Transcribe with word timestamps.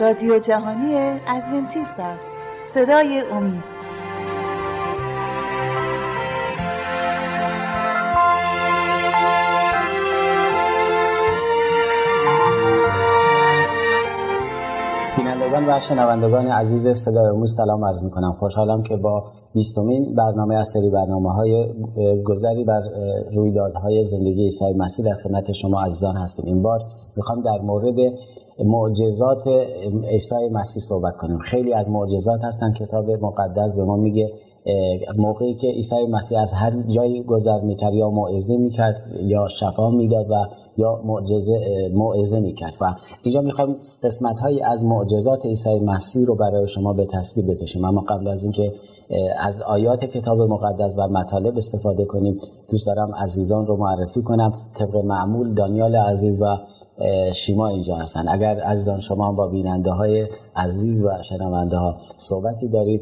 رادیو 0.00 0.38
جهانی 0.38 0.94
ادونتیست 1.26 2.00
است. 2.00 2.36
صدای 2.66 3.20
امید. 3.32 3.62
بینندگان 15.16 15.68
و 15.68 15.80
شنوندگان 15.80 16.46
عزیز 16.46 16.88
صدای 16.88 17.26
امید 17.26 17.46
سلام 17.46 17.84
عرض 17.84 18.02
می 18.02 18.10
کنم 18.10 18.32
خوشحالم 18.32 18.82
که 18.82 18.96
با 18.96 19.24
بیستمین 19.54 20.14
برنامه 20.14 20.56
از 20.56 20.68
سری 20.68 20.90
برنامه 20.90 21.32
های 21.32 21.74
گذری 22.24 22.64
بر 22.64 22.80
رویدادهای 23.36 24.02
زندگی 24.02 24.42
عیسی 24.42 24.74
مسیح 24.76 25.04
در 25.04 25.14
خدمت 25.14 25.52
شما 25.52 25.82
عزیزان 25.82 26.16
هستیم. 26.16 26.46
این 26.46 26.62
بار 26.62 26.82
می‌خوام 27.16 27.40
در 27.40 27.58
مورد 27.62 27.96
معجزات 28.64 29.48
عیسی 30.08 30.48
مسیح 30.52 30.82
صحبت 30.82 31.16
کنیم. 31.16 31.38
خیلی 31.38 31.72
از 31.72 31.90
معجزات 31.90 32.44
هستن. 32.44 32.72
کتاب 32.72 33.10
مقدس 33.10 33.74
به 33.74 33.84
ما 33.84 33.96
میگه 33.96 34.32
موقعی 35.16 35.54
که 35.54 35.68
عیسی 35.68 36.06
مسیح 36.10 36.40
از 36.40 36.52
هر 36.52 36.70
جایی 36.70 37.22
گذر 37.22 37.60
می‌کرد 37.60 37.94
یا 37.94 38.10
موعظه 38.10 38.56
می‌کرد 38.56 39.10
یا 39.22 39.48
شفا 39.48 39.90
می‌داد 39.90 40.30
و 40.30 40.34
یا 40.76 41.00
معجزه 41.04 41.60
موعظه 41.94 42.40
می‌کرد. 42.40 42.74
و 42.80 42.94
اینجا 43.22 43.40
می‌خوام 43.40 43.76
قسمت 44.02 44.38
هایی 44.38 44.62
از 44.62 44.84
معجزات 44.84 45.46
عیسی 45.46 45.80
مسیح 45.80 46.26
رو 46.26 46.34
برای 46.34 46.68
شما 46.68 46.92
به 46.92 47.06
تصویر 47.06 47.46
بکشیم. 47.46 47.84
اما 47.84 48.00
قبل 48.00 48.28
از 48.28 48.44
اینکه 48.44 48.72
از 49.40 49.62
آیات 49.62 50.04
کتاب 50.04 50.40
مقدس 50.40 50.94
و 50.98 51.08
مطالب 51.08 51.56
استفاده 51.56 52.04
کنیم 52.04 52.40
دوست 52.70 52.86
دارم 52.86 53.14
عزیزان 53.14 53.66
رو 53.66 53.76
معرفی 53.76 54.22
کنم. 54.22 54.52
طبق 54.74 54.96
معمول 54.96 55.54
دانیال 55.54 55.96
عزیز 55.96 56.42
و 56.42 56.44
شیما 57.34 57.68
اینجا 57.68 57.96
هستن. 57.96 58.28
اگر 58.28 58.60
عزیزان 58.60 59.00
شما 59.00 59.32
با 59.32 59.46
بیننده 59.46 59.90
های 59.90 60.26
عزیز 60.56 61.04
و 61.04 61.22
شنونده 61.22 61.76
ها 61.76 61.96
صحبتی 62.16 62.68
دارید 62.68 63.00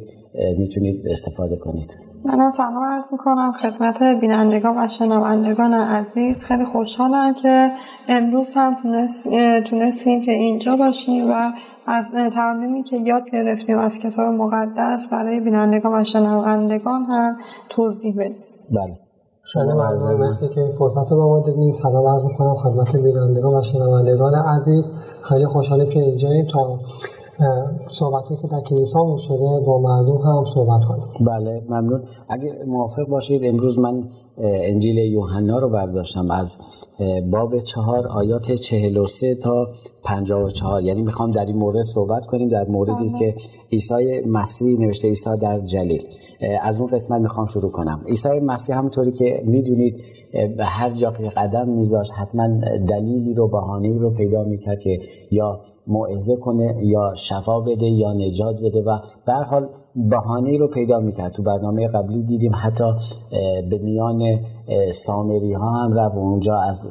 می‌تونید 0.58 1.08
استفاده 1.10 1.56
کنید. 1.56 1.96
منم 2.24 2.50
سلام 2.50 2.84
عرض 2.84 3.04
می‌کنم 3.12 3.52
خدمت 3.52 4.02
بینندگان 4.20 4.84
و 4.84 4.88
شنوندگان 4.88 5.74
عزیز. 5.74 6.36
خیلی 6.36 6.64
خوشحالم 6.64 7.34
که 7.34 7.70
امروز 8.08 8.46
هم 8.54 8.76
تونستیم 9.70 10.24
که 10.24 10.32
اینجا 10.32 10.76
باشیم 10.76 11.30
و 11.30 11.52
از 11.86 12.04
تعلیمی 12.34 12.82
که 12.82 12.96
یاد 12.96 13.22
گرفتیم 13.32 13.78
از 13.78 13.92
کتاب 13.92 14.26
مقدس 14.26 15.06
برای 15.12 15.40
بینندگان 15.40 16.00
و 16.00 16.04
شنوندگان 16.04 17.04
هم 17.04 17.36
توضیح 17.68 18.14
بدیم. 18.18 18.44
بله. 18.70 19.05
شما 19.46 19.74
مردم 19.74 20.14
مرسی 20.14 20.48
که 20.48 20.60
این 20.60 20.70
فرصت 20.70 21.12
رو 21.12 21.16
به 21.16 21.24
ما 21.24 21.40
دادیم 21.40 21.74
سلام 21.74 22.06
عرض 22.06 22.24
می‌کنم 22.24 22.54
خدمت 22.54 22.96
بینندگان 22.96 23.54
و 23.54 23.62
شنوندگان 23.62 24.34
عزیز. 24.34 24.92
خیلی 25.22 25.46
خوشحالیم 25.46 25.90
که 25.90 26.00
اینجاییم 26.00 26.46
تا 26.46 26.80
صحبتی 27.90 28.36
که 28.36 28.48
در 28.48 28.60
کلیسا 28.60 29.16
شده 29.16 29.60
با 29.66 29.78
مردم 29.78 30.16
هم 30.16 30.44
صحبت 30.54 30.84
کنیم. 30.84 31.04
بله 31.20 31.62
ممنون. 31.68 32.02
اگه 32.28 32.64
موافق 32.66 33.08
باشید 33.08 33.40
امروز 33.44 33.78
من 33.78 34.04
انجیل 34.38 34.98
یوحنا 34.98 35.58
رو 35.58 35.68
برداشتم 35.68 36.30
از 36.30 36.58
باب 37.30 37.58
چهار 37.58 38.08
آیات 38.08 38.52
چهل 38.52 38.96
و 38.96 39.06
سه 39.06 39.34
تا 39.34 39.68
پنجاه 40.04 40.42
و 40.42 40.48
چهار. 40.48 40.82
یعنی 40.82 41.02
می‌خوام 41.02 41.30
در 41.30 41.46
این 41.46 41.56
مورد 41.56 41.82
صحبت 41.82 42.26
کنیم 42.26 42.48
در 42.48 42.68
موردی 42.68 43.12
که 43.18 43.34
عیسی 43.72 44.20
مسیح 44.26 44.78
نوشته 44.78 45.08
عیسی 45.08 45.36
در 45.40 45.58
جلیل. 45.58 46.02
از 46.62 46.80
اون 46.80 46.90
قسمت 46.90 47.20
می‌خوام 47.20 47.46
شروع 47.46 47.70
کنم. 47.70 48.00
عیسی 48.06 48.40
مسیح 48.40 48.78
همونطوری 48.78 49.12
که 49.12 49.42
می‌دونید 49.44 50.02
به 50.56 50.64
هر 50.64 50.90
جا 50.90 51.10
که 51.10 51.28
قدم 51.28 51.68
میذاشت 51.68 52.12
حتما 52.12 52.48
دلیلی 52.88 53.34
رو 53.34 53.48
بهانه‌ای 53.48 53.98
رو 53.98 54.10
پیدا 54.10 54.44
می‌کرد 54.44 54.78
که 54.78 55.00
یا 55.30 55.60
موعظه 55.86 56.36
کنه 56.36 56.74
یا 56.82 57.14
شفا 57.14 57.60
بده 57.60 57.86
یا 57.86 58.12
نجات 58.12 58.56
بده 58.56 58.82
و 58.82 58.98
به 59.26 59.32
حال 59.32 59.68
بهانه 59.94 60.58
رو 60.58 60.68
پیدا 60.68 61.00
می‌کرد. 61.00 61.32
تو 61.32 61.42
برنامه 61.42 61.88
قبلی 61.88 62.22
دیدیم 62.22 62.52
حتی 62.54 62.84
به 63.70 63.78
میان 63.78 64.40
سامری 64.92 65.52
ها 65.52 65.70
هم 65.70 65.92
رفت 65.92 66.16
اونجا 66.16 66.60
از 66.60 66.86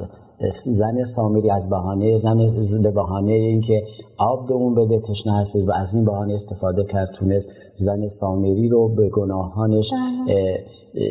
زن 0.50 1.04
سامری 1.04 1.50
از 1.50 1.70
بهانه 1.70 2.16
زن 2.16 2.36
به 2.82 2.90
بهانه 2.90 3.32
اینکه 3.32 3.84
آب 4.18 4.46
به 4.46 4.54
اون 4.54 4.74
بده 4.74 5.00
تشنه 5.00 5.38
هستید 5.38 5.68
و 5.68 5.72
از 5.72 5.94
این 5.94 6.04
بهانه 6.04 6.34
استفاده 6.34 6.84
کرد 6.84 7.10
تونست 7.10 7.48
زن 7.74 8.08
سامری 8.08 8.68
رو 8.68 8.88
به 8.88 9.08
گناهانش 9.08 9.92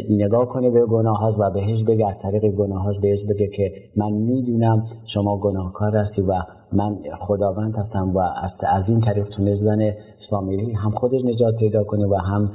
نگاه 0.10 0.48
کنه 0.48 0.70
به 0.70 0.86
گناهاش 0.86 1.34
و 1.40 1.52
بهش 1.52 1.84
بگه 1.84 2.08
از 2.08 2.20
طریق 2.20 2.46
گناهاش 2.46 3.00
بهش 3.00 3.24
بگه 3.24 3.48
که 3.48 3.74
من 3.96 4.12
می‌دونم 4.12 4.88
شما 5.06 5.38
گناهکار 5.38 5.96
هستی 5.96 6.22
و 6.22 6.34
من 6.74 6.98
خداوند 7.18 7.76
هستم 7.78 8.14
و 8.16 8.20
از 8.68 8.90
این 8.90 9.02
طریق 9.02 9.26
تونست 9.26 9.62
زن 9.62 9.92
سامری 10.18 10.72
هم 10.72 10.92
خودش 10.92 11.26
نجات 11.26 11.56
پیدا 11.56 11.84
کنه 11.84 12.08
و 12.08 12.16
هم 12.16 12.52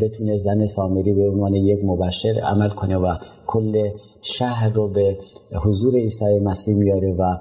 بتونه 0.00 0.36
زن 0.36 0.66
سامری 0.66 1.12
به 1.14 1.28
عنوان 1.28 1.54
یک 1.54 1.84
مبشر 1.84 2.40
عمل 2.44 2.68
کنه 2.68 2.96
و 2.96 3.14
کل 3.46 3.90
شهر 4.20 4.72
رو 4.72 4.88
به 4.88 5.18
حضور 5.66 5.94
عیسی 5.94 6.40
مسیح 6.40 6.76
میاره 6.76 7.12
و 7.18 7.36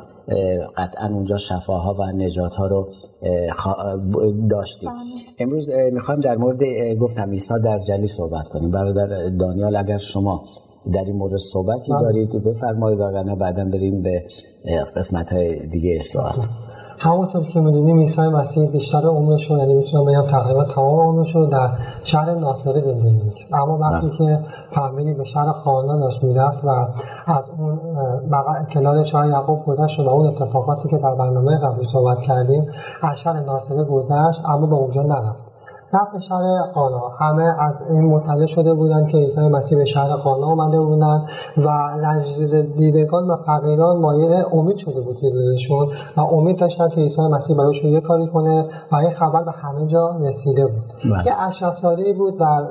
قطعا 0.78 1.08
اونجا 1.08 1.38
شفاها 1.38 1.94
و 1.94 2.12
نجات 2.12 2.56
ها 2.56 2.68
رو 2.68 2.90
داشتیم 4.50 4.90
بله. 4.90 5.00
امروز 5.40 5.70
می‌خوایم 5.94 6.20
در 6.20 6.36
مورد 6.36 6.64
گفتم 7.00 7.32
عیسی 7.32 7.54
در 7.64 7.80
جلی 7.80 8.08
صحبت 8.08 8.48
کنیم 8.48 8.72
برادر 8.72 9.30
دانیال 9.30 9.76
اگر 9.76 9.98
شما 9.98 10.44
در 10.94 11.06
این 11.06 11.16
مورد 11.16 11.38
صحبتی 11.38 11.92
بله. 11.92 12.02
دارید 12.02 12.44
بفرمایید 12.44 13.00
و 13.00 13.36
بعدا 13.36 13.66
بریم 13.66 14.02
به 14.02 14.24
قسمت 14.96 15.34
های 15.34 15.68
دیگه 15.68 16.02
سوال. 16.02 16.34
همونطور 17.04 17.44
که 17.44 17.60
می‌دونیم 17.60 18.00
عیسی 18.00 18.22
مسیح 18.22 18.70
بیشتر 18.70 19.06
عمرش 19.06 19.52
رو 19.52 19.58
یعنی 19.58 19.74
می‌تونم 19.74 20.06
بگم 20.06 20.28
تقریبا 20.28 20.64
تمام 20.64 21.00
عمرش 21.00 21.36
رو 21.36 21.46
در 21.46 21.70
شهر 22.04 22.34
ناصره 22.36 22.80
زندگی 22.80 23.22
می‌کرد 23.26 23.48
اما 23.54 23.78
وقتی 23.78 24.08
بله. 24.08 24.18
که 24.18 24.40
فهمیدی 24.70 25.14
به 25.14 25.24
شهر 25.24 25.52
خانه 25.52 26.00
داشت 26.00 26.24
می‌رفت 26.24 26.66
و 26.66 26.70
از 27.28 27.50
اون 27.58 27.80
کنار 28.74 29.04
چهار 29.04 29.28
یعقوب 29.28 29.66
گذشت 29.66 30.00
و 30.00 30.10
اون 30.10 30.28
اتفاقاتی 30.28 30.90
که 30.90 30.98
در 30.98 31.16
برنامه 31.16 31.58
قبلی 31.58 31.84
صحبت 31.84 32.22
کردیم 32.22 32.70
از 33.02 33.20
شهر 33.20 33.40
ناصره 33.40 33.84
گذشت 33.84 34.42
اما 34.46 34.66
به 34.66 34.76
اونجا 34.76 35.02
نرفت 35.02 35.51
به 36.14 36.20
شهر 36.20 36.62
قانا 36.74 37.10
همه 37.20 37.44
از 37.44 37.74
این 37.90 38.14
مطلع 38.14 38.46
شده 38.46 38.74
بودند 38.74 39.08
که 39.08 39.18
عیسی 39.18 39.48
مسیح 39.48 39.78
به 39.78 39.86
شهر 39.86 40.16
قانا 40.16 40.48
آمده 40.48 40.82
بودند 40.82 41.30
و 41.58 41.90
دیدگان 42.78 43.28
و 43.28 43.36
فقیران 43.36 43.98
مایه 43.98 44.46
امید 44.54 44.78
شده 44.78 45.02
بود 45.02 45.20
دیدشون 45.20 45.88
و 46.18 46.22
امید 46.22 46.60
داشتن 46.60 46.90
که 46.90 47.02
عیسی 47.02 47.22
مسیح 47.22 47.58
برایشون 47.58 47.92
یه 47.92 48.02
کاری 48.02 48.28
کنه 48.28 48.66
و 48.92 48.96
این 48.96 49.10
خبر 49.10 49.44
به 49.44 49.52
همه 49.52 49.88
جا 49.88 50.18
رسیده 50.20 50.66
بود. 50.66 51.14
بله. 51.14 51.26
یه 51.26 51.42
اشرف 51.42 51.86
بود 52.18 52.38
در 52.38 52.66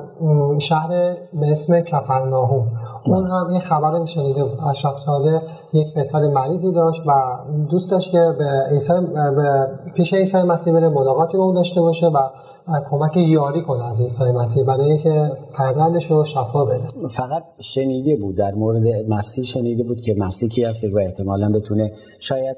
شهر 0.59 0.89
به 1.33 1.51
اسم 1.51 1.79
کفرناهوم 1.79 2.67
اون 3.05 3.25
هم 3.25 3.47
این 3.47 3.59
خبر 3.59 3.91
رو 3.91 4.05
شنیده 4.05 4.43
بود. 4.43 4.59
اشرف 4.69 5.07
یک 5.73 5.93
پسر 5.93 6.19
مریضی 6.19 6.71
داشت 6.71 7.01
و 7.07 7.11
دوست 7.69 7.91
داشت 7.91 8.11
که 8.11 8.35
به 8.37 8.45
عیسی 8.71 8.93
به 9.35 9.67
پیش 9.95 10.13
عیسی 10.13 10.43
مسیح 10.43 10.73
بره 10.73 10.89
ملاقاتی 10.89 11.37
با 11.37 11.43
اون 11.43 11.55
داشته 11.55 11.81
باشه 11.81 12.07
و 12.07 12.19
کمک 12.89 13.10
یاری 13.19 13.61
کنه 13.61 13.85
از 13.85 14.01
عیسی 14.01 14.23
مسیح 14.23 14.63
برای 14.63 14.85
اینکه 14.85 15.31
فرزندش 15.51 16.11
رو 16.11 16.25
شفا 16.25 16.65
بده. 16.65 17.07
فقط 17.09 17.43
شنیده 17.59 18.15
بود 18.15 18.35
در 18.35 18.53
مورد 18.53 18.83
مسیح 19.09 19.43
شنیده 19.43 19.83
بود 19.83 20.01
که 20.01 20.13
مسیح 20.13 20.49
کی 20.49 20.63
هستش 20.63 20.93
و 20.93 20.97
احتمالا 20.97 21.51
بتونه 21.51 21.91
شاید 22.19 22.57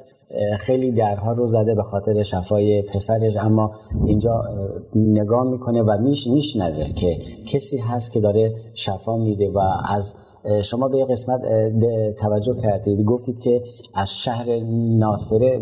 خیلی 0.59 0.91
درها 0.91 1.31
رو 1.31 1.47
زده 1.47 1.75
به 1.75 1.83
خاطر 1.83 2.23
شفای 2.23 2.81
پسرش 2.81 3.37
اما 3.37 3.71
اینجا 4.05 4.43
نگاه 4.95 5.43
می‌کنه 5.43 5.81
و 5.81 5.97
میش 6.01 6.27
میشنوه 6.27 6.89
که 6.89 7.17
کسی 7.45 7.77
هست 7.77 8.11
که 8.11 8.19
داره 8.19 8.53
شفا 8.73 9.17
میده 9.17 9.49
و 9.49 9.59
از 9.89 10.13
شما 10.63 10.87
به 10.87 11.05
قسمت 11.05 11.41
توجه 12.15 12.55
کردید. 12.55 13.05
گفتید 13.05 13.39
که 13.39 13.63
از 13.93 14.13
شهر 14.13 14.45
ناصره 14.97 15.61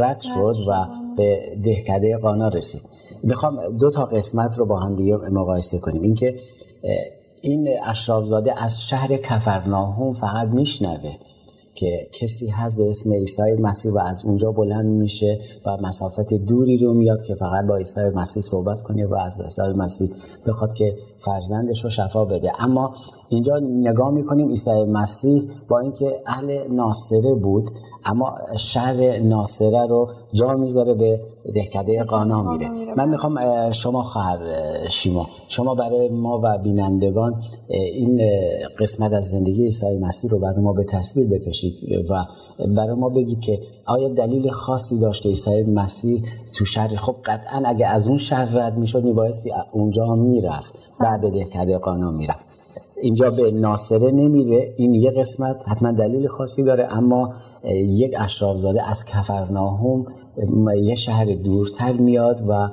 رد 0.00 0.20
شد 0.20 0.56
و 0.68 0.86
به 1.16 1.56
دهکده 1.64 2.16
قانا 2.16 2.48
رسید. 2.48 2.82
می‌خوام 3.22 3.76
دو 3.76 3.90
تا 3.90 4.04
قسمت 4.04 4.58
رو 4.58 4.66
با 4.66 4.80
هم 4.80 4.94
دیگه 4.94 5.16
مقایسه 5.16 5.78
کنیم. 5.78 6.02
اینکه 6.02 6.36
این 7.40 7.68
اشرافزاده 7.84 8.62
از 8.62 8.82
شهر 8.82 9.16
کفرناهم 9.16 10.12
فقط 10.12 10.48
میشنوه. 10.48 11.16
که 11.76 12.08
کسی 12.12 12.48
هست 12.48 12.76
به 12.76 12.88
اسم 12.88 13.12
عیسی 13.12 13.42
مسیح 13.60 13.92
و 13.92 13.98
از 13.98 14.24
اونجا 14.24 14.52
بلند 14.52 14.86
میشه 14.86 15.38
و 15.66 15.76
مسافت 15.76 16.34
دوری 16.34 16.76
رو 16.76 16.94
میاد 16.94 17.22
که 17.22 17.34
فقط 17.34 17.66
با 17.66 17.76
عیسی 17.76 18.00
مسیح 18.14 18.42
صحبت 18.42 18.80
کنه 18.80 19.06
و 19.06 19.14
از 19.14 19.40
عیسی 19.40 19.62
مسیح 19.76 20.10
بخواد 20.46 20.72
که 20.72 20.96
فرزندش 21.18 21.84
رو 21.84 21.90
شفا 21.90 22.24
بده. 22.24 22.52
اما 22.58 22.94
اینجا 23.28 23.58
نگاه 23.58 24.10
می‌کنیم 24.10 24.48
عیسی 24.48 24.84
مسیح 24.84 25.42
با 25.68 25.78
اینکه 25.78 26.22
اهل 26.26 26.72
ناصره 26.72 27.34
بود 27.34 27.70
اما 28.04 28.34
شهر 28.58 29.18
ناصره 29.18 29.86
رو 29.86 30.08
جا 30.32 30.54
می‌ذاره 30.54 30.94
به 30.94 31.20
دهکده 31.54 32.04
قانا 32.04 32.42
میره. 32.42 32.94
من 32.96 33.08
می‌خوام 33.08 33.38
شما 33.70 34.02
خواهر 34.02 34.38
شیما. 34.88 35.26
شما 35.48 35.74
برای 35.74 36.08
ما 36.08 36.40
و 36.42 36.58
بینندگان 36.58 37.42
این 37.68 38.20
قسمت 38.78 39.12
از 39.12 39.24
زندگی 39.24 39.62
عیسی 39.62 39.98
مسیح 39.98 40.30
رو 40.30 40.38
برای 40.38 40.60
ما 40.60 40.72
به 40.72 40.84
تصویر 40.84 41.26
بکشید. 41.26 41.65
بشید 41.70 42.10
و 42.10 42.24
برای 42.66 42.94
ما 42.94 43.08
بگید 43.08 43.40
که 43.40 43.60
آیا 43.84 44.08
دلیل 44.08 44.50
خاصی 44.50 44.98
داشت 44.98 45.22
که 45.22 45.28
عیسی 45.28 45.62
مسیح 45.62 46.22
تو 46.54 46.64
شهر؟ 46.64 46.96
خب 46.96 47.16
قطعا 47.24 47.62
اگه 47.66 47.86
از 47.86 48.08
اون 48.08 48.18
شهر 48.18 48.58
رد 48.58 48.76
می‌شد 48.76 49.04
میبایستی 49.04 49.52
اونجا 49.72 50.14
می‌رفت 50.14 50.74
بعد 51.00 51.20
به 51.20 51.30
دهکده 51.30 51.78
قانا 51.78 52.10
می‌رفت. 52.10 52.44
اینجا 53.02 53.30
به 53.30 53.50
ناصره 53.50 54.10
نمیره. 54.10 54.68
این 54.76 54.94
یه 54.94 55.10
قسمت 55.10 55.68
حتما 55.68 55.92
دلیل 55.92 56.26
خاصی 56.26 56.64
داره 56.64 56.88
اما 56.98 57.30
یک 57.88 58.14
اشرافزاده 58.18 58.90
از 58.90 59.04
کفرناهم 59.04 60.06
یه 60.82 60.94
شهر 60.94 61.24
دورتر 61.44 61.92
میاد 61.92 62.40
و 62.48 62.68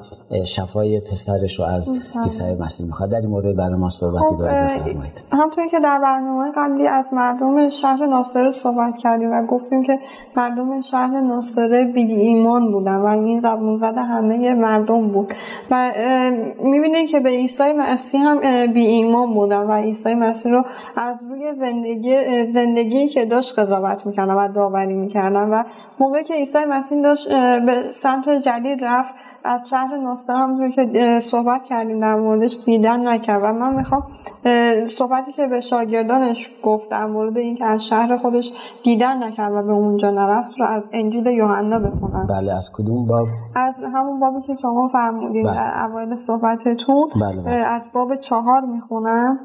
شفای 0.46 1.00
پسرش 1.00 1.60
رو 1.60 1.66
از 1.66 1.92
عیسی 2.24 2.44
مسیح 2.60 2.88
می‌خواد. 2.88 3.12
در 3.12 3.22
این 3.22 3.30
مورد 3.30 3.56
برای 3.56 3.80
ما 3.80 3.90
صحبتی 3.90 4.26
خب، 4.26 4.38
داره 4.38 4.64
بفرمایید. 4.64 5.24
همطوری 5.32 5.70
که 5.70 5.80
در 5.80 6.00
برنامه 6.04 6.52
قبلی 6.56 6.88
از 6.88 7.06
مردم 7.14 7.70
شهر 7.70 8.06
ناصره 8.06 8.52
صحبت 8.52 8.98
کردیم 8.98 9.32
و 9.32 9.46
گفتیم 9.46 9.84
که 9.84 10.00
مردم 10.38 10.82
شهر 10.82 11.22
ناصره 11.22 11.92
بی 11.94 12.02
ایمان 12.02 12.72
بودن 12.72 12.96
و 12.96 13.06
این 13.06 13.40
زبون 13.40 13.78
زده 13.78 14.02
همه 14.02 14.54
مردم 14.54 15.08
بود. 15.08 15.34
و 15.72 15.92
می‌بینید 16.64 17.10
که 17.10 17.20
به 17.20 17.30
عیسی 17.30 17.74
مسیح 17.80 18.22
هم 18.22 18.74
بی 18.74 18.86
ایمان 18.86 19.34
بودن 19.34 19.64
و 19.64 19.72
عیسی 19.72 20.13
مسیح 20.16 20.52
رو 20.52 20.64
از 20.96 21.24
روی 21.30 21.54
زندگی 21.54 22.46
زندگی 22.52 23.08
که 23.08 23.26
داشت 23.26 23.60
قضاوت 23.60 24.06
می‌کردن 24.06 24.34
و 24.34 24.52
داوری 24.54 24.94
می‌کردن 24.94 25.50
و 25.50 25.64
موقعی 26.00 26.24
که 26.24 26.34
عیسی 26.34 26.66
مسیح 26.66 27.02
داشت 27.02 27.30
به 27.66 27.92
سمت 27.92 28.30
جدید 28.30 28.86
رفت 28.86 29.14
از 29.44 29.70
شهر 29.70 29.98
ناصر 29.98 30.34
همونطور 30.34 30.70
که 30.70 31.20
صحبت 31.20 31.64
کردیم 31.64 32.00
در 32.00 32.16
موردش 32.16 32.58
دیدن 32.66 33.08
نکرد 33.08 33.44
و 33.44 33.54
من 33.54 33.76
می‌خوام 33.76 34.04
صحبتی 34.88 35.32
که 35.32 35.48
به 35.48 35.62
شاگردانش 35.62 36.52
گفت 36.64 36.90
در 36.90 37.06
مورد 37.06 37.38
اینکه 37.38 37.66
از 37.66 37.86
شهر 37.86 38.18
خودش 38.18 38.52
دیدن 38.84 39.24
نکرد 39.24 39.54
و 39.54 39.62
به 39.62 39.72
اونجا 39.72 40.12
نرفت 40.12 40.60
رو 40.60 40.66
از 40.66 40.84
انجیل 40.92 41.26
یوحنا 41.26 41.80
بخونم 41.80 42.28
بله 42.30 42.54
از 42.54 42.72
کدوم 42.74 43.08
باب 43.08 43.28
از 43.56 43.76
همون 43.94 44.20
بابی 44.20 44.48
که 44.48 44.54
شما 44.62 44.88
فرمودین 44.88 45.44
بله. 45.44 45.56
در 45.56 45.86
اوایل 45.86 46.16
صحبتتون 46.16 47.10
بله، 47.22 47.42
بله. 47.42 47.54
از 47.54 47.82
باب 47.94 48.16
چهار 48.16 48.62
می‌خونم 48.62 49.40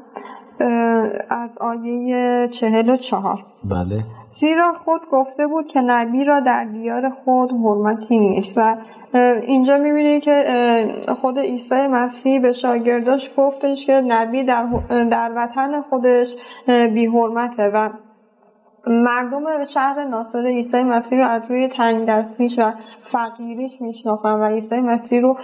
از 1.29 1.57
آیه 1.57 2.47
چهل 2.51 2.89
و 2.89 2.97
چهار. 2.97 3.45
بله. 3.63 4.03
زیرا 4.35 4.73
خود 4.73 5.01
گفته 5.11 5.47
بود 5.47 5.67
که 5.67 5.81
نبی 5.81 6.23
را 6.23 6.39
در 6.39 6.63
دیار 6.63 7.09
خود 7.09 7.51
حرمتی 7.51 8.19
نیست 8.19 8.57
و 8.57 8.77
اینجا 9.47 9.77
می‌بینید 9.77 10.23
که 10.23 10.45
خود 11.17 11.39
عیسی 11.39 11.87
مسیح 11.87 12.41
به 12.41 12.51
شاگرداش 12.51 13.29
گفتش 13.37 13.85
که 13.85 13.93
نبی 13.93 14.43
در, 14.43 14.65
در 14.89 15.31
وطن 15.35 15.81
خودش 15.81 16.35
بی 16.67 17.05
حرمته 17.05 17.63
و 17.63 17.89
مردم 18.89 19.65
شهر 19.73 20.05
ناصر 20.05 20.45
عیسی 20.47 20.83
مسیح 20.83 21.17
رو 21.17 21.27
از 21.27 21.41
روی 21.49 21.67
تنگ 21.67 22.07
دستیش 22.07 22.59
و 22.59 22.71
فقیریش 23.01 23.81
میشناختن 23.81 24.33
و 24.33 24.43
عیسی 24.43 24.81
مسیح 24.81 25.21
رو 25.21 25.37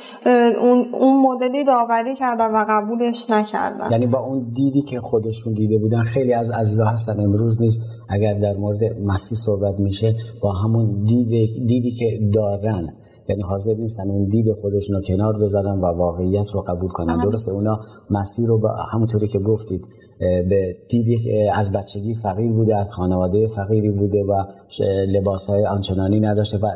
اون, 0.93 1.25
مدلی 1.25 1.63
داوری 1.63 2.15
کردن 2.15 2.51
و 2.51 2.65
قبولش 2.69 3.29
نکردن. 3.29 3.91
یعنی 3.91 4.07
با 4.07 4.19
اون 4.19 4.51
دیدی 4.53 4.81
که 4.81 4.99
خودشون 4.99 5.53
دیده 5.53 5.77
بودن 5.77 6.03
خیلی 6.03 6.33
از 6.33 6.51
عزیزا 6.51 6.85
هستن. 6.85 7.19
امروز 7.19 7.61
نیست. 7.61 8.01
اگر 8.09 8.33
در 8.33 8.53
مورد 8.53 8.79
مسیح 9.05 9.37
صحبت 9.37 9.79
میشه 9.79 10.15
با 10.41 10.51
همون 10.51 11.03
دید 11.03 11.29
دیدی 11.67 11.91
که 11.91 12.19
دارن. 12.33 12.93
یعنی 13.29 13.41
حاضر 13.41 13.73
نیستن 13.79 14.09
اون 14.09 14.25
دید 14.25 14.45
خودشون 14.61 14.95
رو 14.95 15.01
کنار 15.01 15.39
بذارن 15.39 15.79
و 15.79 15.85
واقعیت 15.85 16.49
رو 16.53 16.61
قبول 16.61 16.89
کنن. 16.89 17.17
درسته 17.23 17.51
اونا 17.51 17.79
مسیح 18.09 18.47
رو 18.47 18.59
با 18.59 18.69
همونطوری 18.93 19.27
که 19.27 19.39
گفتید 19.39 19.87
به 20.19 20.75
دیدی 20.89 21.17
از 21.53 21.71
بچگی 21.71 22.13
فقیر 22.13 22.51
بوده 22.51 22.75
از 22.75 22.91
خانواده 22.91 23.47
فقیری 23.47 23.91
بوده 23.91 24.23
و 24.23 24.43
لباس 25.07 25.47
های 25.47 25.65
آنچنانی 25.65 26.19
نداشته 26.19 26.57
و 26.57 26.67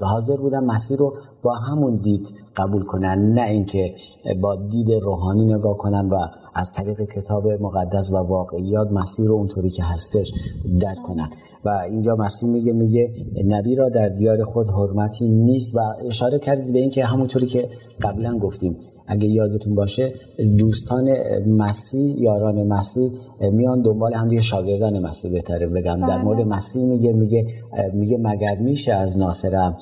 حاضر 0.00 0.36
بودن 0.36 0.64
مسیح 0.64 0.96
رو 0.96 1.12
با 1.42 1.54
همون 1.54 1.96
دید 1.96 2.34
قبول 2.56 2.82
کنن 2.82 3.32
نه 3.32 3.42
اینکه 3.42 3.94
با 4.42 4.56
دید 4.56 4.92
روحانی 5.02 5.44
نگاه 5.44 5.76
کنن 5.76 6.08
و 6.08 6.16
از 6.56 6.72
طریق 6.72 7.02
کتاب 7.02 7.48
مقدس 7.48 8.10
و 8.10 8.16
واقعیات 8.16 8.92
مسیح 8.92 9.26
رو 9.26 9.34
اونطوری 9.34 9.70
که 9.70 9.82
هستش 9.82 10.32
درک 10.80 11.02
کنن. 11.02 11.30
و 11.64 11.68
اینجا 11.68 12.16
مسیح 12.16 12.48
میگه 12.48 12.72
میگه 12.72 13.12
نبی 13.46 13.74
را 13.74 13.88
در 13.88 14.08
دیار 14.08 14.44
خود 14.44 14.66
حرمتی 14.66 15.28
نیست 15.28 15.76
و 15.76 15.80
اشاره 16.08 16.38
کردید 16.38 16.72
به 16.72 16.78
اینکه 16.78 17.04
همونطوری 17.04 17.46
که 17.46 17.68
قبلا 18.02 18.38
گفتیم. 18.38 18.76
اگه 19.06 19.28
یادتون 19.28 19.74
باشه 19.74 20.12
دوستان 20.58 21.08
مسیح 21.46 22.20
یاران 22.20 22.62
مسیح 22.62 23.10
میان 23.52 23.82
دنبال 23.82 24.14
هم 24.14 24.28
دیگه 24.28 24.40
شاگردان 24.40 24.98
مسیح 24.98 25.32
بهتره 25.32 25.66
بگم. 25.66 26.06
در 26.08 26.22
مورد 26.22 26.40
مسیح 26.40 26.86
میگه 26.86 27.12
میگه 27.12 27.46
میگه 27.92 28.18
مگر 28.18 28.58
میشه 28.58 28.92
از 28.92 29.18
ناصرم 29.18 29.76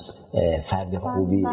فرد 0.63 0.97
خوبی 0.97 1.43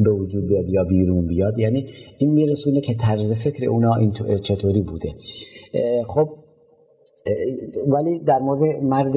به 0.00 0.10
وجود 0.10 0.46
بیاد 0.46 0.68
یا 0.68 0.84
بیرون 0.84 1.26
بیاد؟ 1.26 1.58
یعنی 1.58 1.86
این 2.18 2.32
میرسونه 2.32 2.80
که 2.80 2.94
طرز 2.94 3.32
فکر 3.32 3.68
اونا 3.68 3.94
این 3.94 4.12
چطوری 4.42 4.82
بوده. 4.82 5.14
خب 6.06 6.28
ولی 7.94 8.24
در 8.24 8.38
مورد 8.38 8.60
مرد 8.82 9.14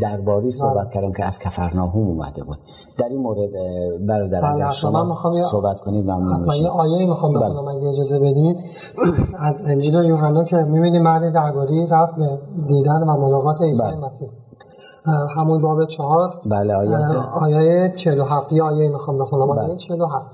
درباری 0.00 0.50
صحبت 0.50 0.90
کردم 0.90 1.12
که 1.12 1.24
از 1.24 1.38
کفرناهم 1.38 2.02
اومده 2.02 2.44
بود. 2.44 2.56
در 2.98 3.04
این 3.04 3.20
مورد 3.20 3.50
برادر 4.08 4.52
اگر 4.54 4.68
شما 4.70 5.16
صحبت 5.50 5.80
کنید 5.80 6.04
ممنون 6.04 6.46
من 6.46 6.56
یه 6.56 6.68
آیه 6.68 7.06
می‌خوام 7.06 7.32
بخونم 7.32 7.68
اگه 7.68 7.88
اجازه 7.88 8.18
بدید 8.18 8.56
از 9.38 9.66
انجیل 9.66 9.94
یوحنا 9.94 10.44
که 10.44 10.56
می‌بینید 10.56 11.02
مرد 11.02 11.34
درباری 11.34 11.86
رفت 11.86 12.14
به 12.14 12.38
دیدن 12.68 13.02
و 13.02 13.16
ملاقات 13.16 13.62
عیسی 13.62 13.82
مسیح. 14.02 14.28
همون 15.36 15.62
باب 15.62 15.86
چهار. 15.86 16.40
بله 16.46 16.74
آیات 16.74 17.10
آیه 17.42 17.92
47 17.96 18.52
آیه 18.52 18.88
می‌خوام 18.88 19.18
بخونم 19.18 19.50
آیه 19.50 19.76
47 19.76 20.26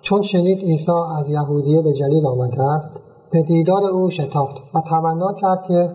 چون 0.00 0.22
شنید 0.22 0.62
عیسی 0.62 0.92
از 1.18 1.28
یهودیه 1.28 1.82
به 1.82 1.92
جلیل 1.92 2.26
آمده 2.26 2.62
است 2.62 3.02
به 3.32 3.42
دیدار 3.42 3.84
او 3.84 4.10
شتافت 4.10 4.56
و 4.74 4.80
تمنا 4.80 5.32
کرد 5.32 5.62
که 5.68 5.90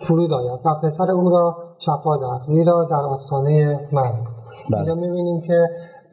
فرود 0.00 0.32
آید 0.32 0.60
و 0.64 0.74
پسر 0.82 1.10
او 1.10 1.30
را 1.30 1.56
شفا 1.78 2.16
داد 2.16 2.40
زیرا 2.42 2.84
در 2.84 2.96
آستانه 2.96 3.80
من 3.92 4.02
بله. 4.02 4.76
اینجا 4.76 4.94
می‌بینیم 4.94 5.40
که 5.40 5.68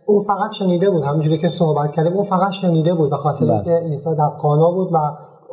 او 0.05 0.19
فقط 0.19 0.51
شنیده 0.51 0.89
بود 0.89 1.03
همونجوری 1.03 1.37
که 1.37 1.47
صحبت 1.47 1.91
کردیم 1.91 2.13
او 2.13 2.23
فقط 2.23 2.51
شنیده 2.51 2.93
بود 2.93 3.09
به 3.09 3.17
خاطر 3.17 3.45
بله. 3.45 3.53
اینکه 3.53 3.71
عیسی 3.71 4.15
در 4.15 4.27
قانا 4.27 4.71
بود 4.71 4.89
و 4.93 4.97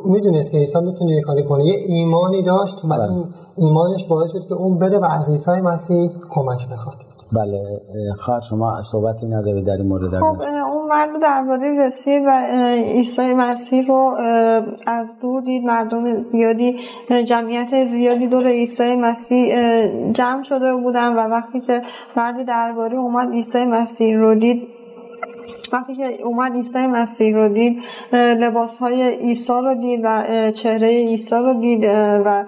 می‌دونست 0.05 0.51
که 0.51 0.57
عیسی 0.57 0.79
می‌تونه 0.79 1.11
یه 1.11 1.21
کاری 1.21 1.43
کنه 1.43 1.65
یه 1.65 1.73
ایمانی 1.73 2.43
داشت 2.43 2.85
و 2.85 2.87
بله. 2.87 3.11
این 3.11 3.25
ایمانش 3.55 4.05
باعث 4.05 4.31
شد 4.31 4.47
که 4.47 4.53
اون 4.53 4.79
بره 4.79 4.99
و 4.99 5.05
از 5.05 5.29
عیسی 5.29 5.51
مسیح 5.51 6.11
کمک 6.29 6.69
بخواد 6.69 7.06
بله 7.31 7.81
خواهر 8.15 8.39
شما 8.39 8.81
صحبتی 8.81 9.27
نداری 9.27 9.63
در 9.63 9.73
این 9.73 9.87
مورد 9.87 10.09
خب 10.09 10.41
اون 10.41 10.89
مرد 10.89 11.21
درباره 11.21 11.85
رسید 11.85 12.23
و 12.25 12.29
عیسی 12.75 13.33
مسیح 13.33 13.87
رو 13.87 14.15
از 14.85 15.07
دور 15.21 15.41
دید 15.41 15.65
مردم 15.65 16.23
زیادی 16.23 16.79
جمعیت 17.27 17.87
زیادی 17.89 18.27
دور 18.27 18.47
عیسی 18.47 18.95
مسیح 18.95 19.55
جمع 20.11 20.43
شده 20.43 20.75
بودن 20.75 21.13
و 21.13 21.19
وقتی 21.19 21.61
که 21.61 21.81
مرد 22.15 22.45
درباره 22.47 22.97
اومد 22.97 23.31
عیسی 23.31 23.65
مسیح 23.65 24.17
رو 24.17 24.35
دید 24.35 24.67
وقتی 25.73 25.95
که 25.95 26.23
اومد 26.23 26.51
عیسی 26.53 26.87
مسیح 26.87 27.35
رو 27.35 27.49
دید 27.49 27.77
لباس 28.13 28.77
های 28.77 29.15
عیسی 29.15 29.53
رو 29.53 29.75
دید 29.75 30.01
و 30.03 30.23
چهره 30.51 30.87
عیسی 30.87 31.35
رو 31.35 31.53
دید 31.53 31.83
و 32.25 32.45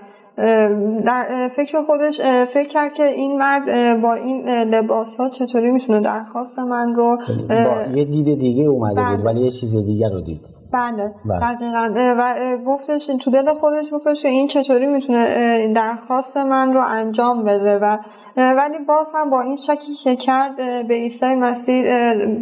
در 1.05 1.49
فکر 1.55 1.81
خودش 1.81 2.21
فکر 2.53 2.67
کرد 2.67 2.93
که 2.93 3.03
این 3.03 3.37
مرد 3.37 4.01
با 4.01 4.13
این 4.13 4.49
لباس 4.49 5.17
ها 5.17 5.29
چطوری 5.29 5.71
می‌تونه 5.71 6.01
درخواست 6.01 6.59
من 6.59 6.95
رو 6.95 7.17
با 7.49 7.81
یه 7.95 8.05
دید 8.05 8.39
دیگه 8.39 8.63
اومده 8.63 9.01
بود 9.15 9.25
ولی 9.25 9.39
یه 9.39 9.49
چیز 9.49 9.85
دیگر 9.85 10.09
رو 10.09 10.21
دید. 10.21 10.41
بله 10.73 11.13
دقیقا. 11.41 11.93
و 11.95 12.57
گفتش 12.67 13.05
تو 13.21 13.31
دل 13.31 13.53
خودش 13.53 13.85
گفتش 13.91 14.21
که 14.21 14.27
این 14.27 14.47
چطوری 14.47 14.87
می‌تونه 14.87 15.73
درخواست 15.73 16.37
من 16.37 16.73
رو 16.73 16.81
انجام 16.87 17.43
بده 17.43 17.79
و 17.79 17.97
ولی 18.37 18.77
باز 18.87 19.07
هم 19.15 19.29
با 19.29 19.41
این 19.41 19.55
شکی 19.55 19.93
که 20.03 20.15
کرد 20.15 20.57
به 20.87 20.93
عیسی 20.93 21.35
مسیح 21.35 21.83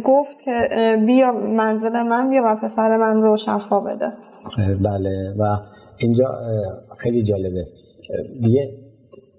گفت 0.04 0.38
که 0.44 0.68
بیا 1.06 1.32
منزل 1.32 2.02
من 2.02 2.30
بیا 2.30 2.42
و 2.44 2.56
پسر 2.56 2.96
من 2.96 3.22
رو 3.22 3.36
شفا 3.36 3.80
بده. 3.80 4.12
بله. 4.84 5.34
و 5.38 5.56
اینجا 5.98 6.24
خیلی 6.98 7.22
جالبه. 7.22 7.66
یه 8.40 8.78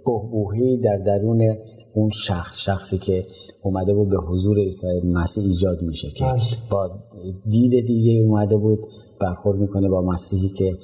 بهبوهی 0.05 0.77
در 0.77 0.97
درون 0.97 1.57
اون 1.93 2.09
شخص 2.09 2.59
شخصی 2.59 2.97
که 2.97 3.25
اومده 3.63 3.93
بود 3.93 4.09
به 4.09 4.17
حضور 4.17 4.59
عیسی 4.59 4.87
مسیح 5.03 5.43
ایجاد 5.43 5.81
میشه 5.81 6.09
که 6.09 6.25
با 6.71 6.89
دید 7.45 7.85
دیگه 7.85 8.25
اومده 8.25 8.57
بود 8.57 8.79
برخورد 9.21 9.59
می‌کنه 9.59 9.89
با 9.89 10.01
مسیحی 10.01 10.47
که 10.47 10.77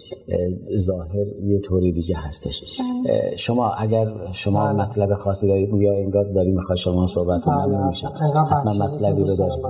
ظاهر 0.78 1.26
یه 1.44 1.60
طوری 1.60 1.92
دیگه 1.92 2.16
هستش. 2.18 2.80
شما 3.38 3.70
اگر 3.70 4.06
شما 4.32 4.74
مطلب 4.74 5.14
خاصی 5.14 5.48
دارید 5.48 5.70
یا 5.74 5.94
انگار 5.94 6.26
داری 6.26 6.52
می‌خوای 6.52 6.78
شما 6.78 7.08
صحبت 7.08 7.42
کنید 7.42 7.76
میشه. 7.76 8.08
حتما 8.08 8.86
مطلبی 8.86 9.24
رو 9.24 9.36
دارید. 9.36 9.66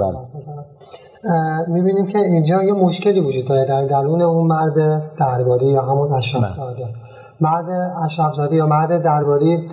می‌بینیم 1.67 2.07
که 2.07 2.17
اینجا 2.17 2.63
یه 2.63 2.73
مشکلی 2.73 3.19
وجود 3.19 3.45
داره 3.45 3.65
در 3.65 3.85
درون 3.85 4.21
اون 4.21 4.47
مرد 4.47 5.03
درباری 5.19 5.67
یا 5.67 5.81
همون 5.81 6.09
بله. 6.09 6.47
زاده 6.47 6.87
مرد 7.41 7.93
اشرفزاده 8.05 8.55
یا 8.55 8.67
مرد 8.67 9.03
درباری 9.03 9.69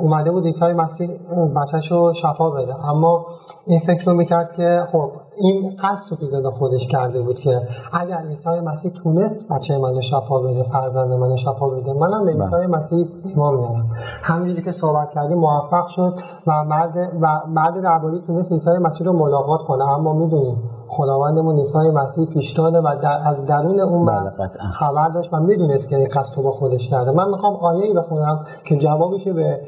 اومده 0.00 0.30
بود 0.30 0.44
عیسی 0.44 0.72
مسیح 0.72 1.10
بچهش 1.56 1.92
رو 1.92 2.12
شفا 2.14 2.50
بده. 2.50 2.88
اما 2.88 3.26
این 3.66 3.80
فکر 3.80 4.10
رو 4.10 4.16
می‌کرد 4.16 4.52
که 4.52 4.86
خب 4.92 5.10
این 5.38 5.76
قصد 5.82 6.10
رو 6.10 6.16
تو 6.16 6.26
دل 6.26 6.50
خودش 6.50 6.86
کرده 6.86 7.22
بود 7.22 7.38
که 7.38 7.60
اگر 7.92 8.16
عیسی 8.16 8.60
مسیح 8.60 8.92
تونست 8.92 9.52
بچه 9.52 9.78
من 9.78 10.00
شفا 10.00 10.40
بده 10.40 10.62
فرزند 10.62 11.12
من 11.12 11.36
شفا 11.36 11.68
بده 11.68 11.92
منم 11.92 12.24
به 12.24 12.32
عیسی 12.32 12.66
مسیح 12.70 13.08
ایمان 13.24 13.54
میارم 13.54 13.86
همینجوری 14.22 14.62
که 14.62 14.72
صحبت 14.72 15.10
کردیم 15.14 15.38
موفق 15.38 15.86
شد 15.86 16.18
و 16.46 16.64
مرد 16.64 16.96
و 17.20 17.40
مرد 17.48 17.82
درباری 17.82 18.20
تونست 18.20 18.52
عیسی 18.52 18.70
مسیح 18.82 19.06
رو 19.06 19.12
ملاقات 19.12 19.60
کنه. 19.62 19.84
اما 19.84 20.12
می‌دونیم 20.12 20.70
خداوندمون 20.88 21.56
عیسی 21.56 21.90
مسیح 21.94 22.26
پیش 22.26 22.52
داده 22.52 22.78
و 22.78 22.96
در 23.02 23.20
از 23.24 23.46
درون 23.46 23.80
اون 23.80 24.06
بله،. 24.06 24.48
خبر 24.72 25.08
داشت 25.08 25.32
و 25.32 25.40
می‌دونست 25.40 25.88
که 25.88 25.96
این 25.96 26.08
قصد 26.14 26.42
با 26.42 26.50
خودش 26.50 26.88
کرده. 26.88 27.10
من 27.10 27.30
می‌خوام 27.30 27.56
آیه 27.56 27.84
ای 27.84 27.94
بخونم 27.94 28.44
که 28.64 28.76
جوابی 28.76 29.18
که 29.18 29.32
به 29.32 29.60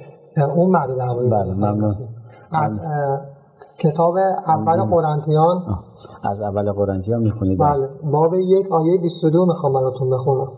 اون 0.54 0.70
مرد 0.70 0.96
درباری 0.96 1.28
بله،. 1.28 1.84
از 2.52 2.80
کتاب 3.78 4.16
اول 4.46 4.84
قرنتیان. 4.84 5.62
از 6.22 6.40
اول 6.40 6.72
قرنتیا 6.72 7.18
می‌خونید؟ 7.18 7.58
بله. 7.58 7.88
باب 8.12 8.34
یک 8.34 8.72
آیه 8.72 9.00
22 9.02 9.46
می‌خوام 9.46 9.72
براتون 9.72 10.10
بخونم. 10.10 10.48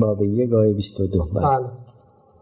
باب 0.00 0.22
یک 0.22 0.52
آیه 0.52 0.74
22 0.74 1.24
بله. 1.34 1.42
بله. 1.42 1.66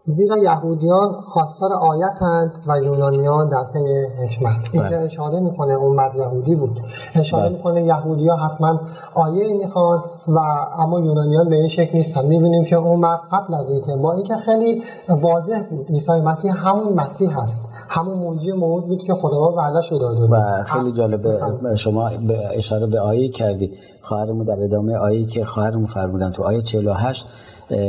زیرا 0.05 0.37
یهودیان 0.37 1.11
خواستار 1.21 1.73
آیتند 1.73 2.51
و 2.67 2.79
یونانیان 2.79 3.49
در 3.49 3.63
پی 3.73 3.79
حکمت. 4.23 4.55
این 4.71 4.83
که 4.83 4.89
بله. 4.89 4.97
اشاره 4.97 5.39
می‌کنه 5.39 5.73
اون 5.73 5.95
مرد 5.95 6.15
یهودی 6.15 6.55
بود. 6.55 6.79
اشاره 7.15 7.43
بله. 7.43 7.57
می‌کنه 7.57 7.83
یهودی 7.83 8.27
ها 8.27 8.35
حتما 8.35 8.79
آیه 9.13 9.53
می‌خوان 9.53 10.03
و 10.27 10.39
اما 10.79 10.99
یونانیان 10.99 11.49
به 11.49 11.55
این 11.55 11.67
شکل 11.67 11.97
نیستن. 11.97 12.25
می‌بینیم 12.25 12.65
که 12.65 12.75
اون 12.75 12.99
مرد 12.99 13.19
قبل 13.31 13.53
از 13.53 13.71
اینکه 13.71 13.95
با 13.95 14.13
اینکه 14.13 14.35
خیلی 14.35 14.83
واضح 15.09 15.61
بود 15.69 15.87
عیسی 15.89 16.11
مسیح 16.11 16.67
همون 16.67 16.93
مسیح 16.93 17.39
هست. 17.39 17.69
همون 17.89 18.17
موجی 18.17 18.51
موعود 18.51 18.87
بود 18.87 19.03
که 19.03 19.13
خداوند 19.13 19.57
وعده‌اش 19.57 19.91
رو 19.91 19.97
داده 19.97 20.27
بود. 20.27 20.63
خیلی 20.65 20.91
جالبه 20.91 21.39
شما 21.75 22.09
به 22.27 22.57
اشاره 22.57 22.87
به 22.87 22.99
آیه 22.99 23.29
کردید 23.29 23.77
خواهرمون 24.01 24.45
در 24.45 24.63
ادامه 24.63 24.97
آیه 24.97 25.25
که 25.25 25.45
خواهرمون 25.45 25.85
فرمودن 25.85 26.31
تو 26.31 26.43
آیه 26.43 26.61
48 26.61 27.25
اه، 27.69 27.79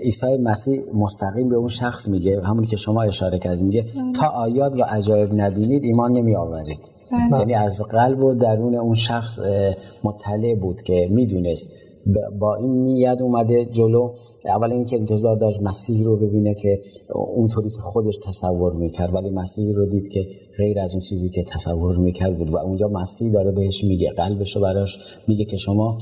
عیسی 0.00 0.36
مسیح 0.36 0.82
مستقیم 0.94 1.48
به 1.48 1.56
اون 1.56 1.68
شخص 1.68 2.08
میگه 2.08 2.40
همونی 2.42 2.66
که 2.66 2.76
شما 2.76 3.02
اشاره 3.02 3.38
کردید 3.38 3.62
میگه 3.62 3.84
تا 4.14 4.26
آیات 4.26 4.80
و 4.80 4.84
عجایب 4.84 5.34
نبینید 5.34 5.84
ایمان 5.84 6.12
نمی 6.12 6.36
آورید 6.36 6.90
یعنی 7.30 7.54
از 7.54 7.82
قلب 7.82 8.24
و 8.24 8.34
درون 8.34 8.74
اون 8.74 8.94
شخص 8.94 9.38
مطلع 10.04 10.54
بود 10.54 10.82
که 10.82 11.08
می‌دونست. 11.10 11.72
با 12.38 12.54
این 12.54 12.82
نیت 12.82 13.20
اومده 13.20 13.64
جلو. 13.64 14.10
اول 14.48 14.72
اینکه 14.72 14.96
انتظار 14.96 15.36
داشت 15.36 15.62
مسیح 15.62 16.04
رو 16.04 16.16
ببینه 16.16 16.54
که 16.54 16.82
اونطوری 17.14 17.70
که 17.70 17.80
خودش 17.80 18.16
تصور 18.16 18.72
می‌کرد 18.72 19.14
ولی 19.14 19.30
مسیح 19.30 19.74
رو 19.74 19.86
دید 19.86 20.08
که 20.08 20.28
غیر 20.58 20.80
از 20.80 20.92
اون 20.92 21.00
چیزی 21.00 21.28
که 21.28 21.44
تصور 21.44 21.96
می‌کرد 21.96 22.38
بود 22.38 22.50
و 22.50 22.56
اونجا 22.56 22.88
مسیح 22.88 23.32
داره 23.32 23.52
بهش 23.52 23.84
میگه 23.84 24.10
قلبش 24.10 24.56
رو 24.56 24.62
براش 24.62 24.98
میگه 25.28 25.44
که 25.44 25.56
شما 25.56 25.98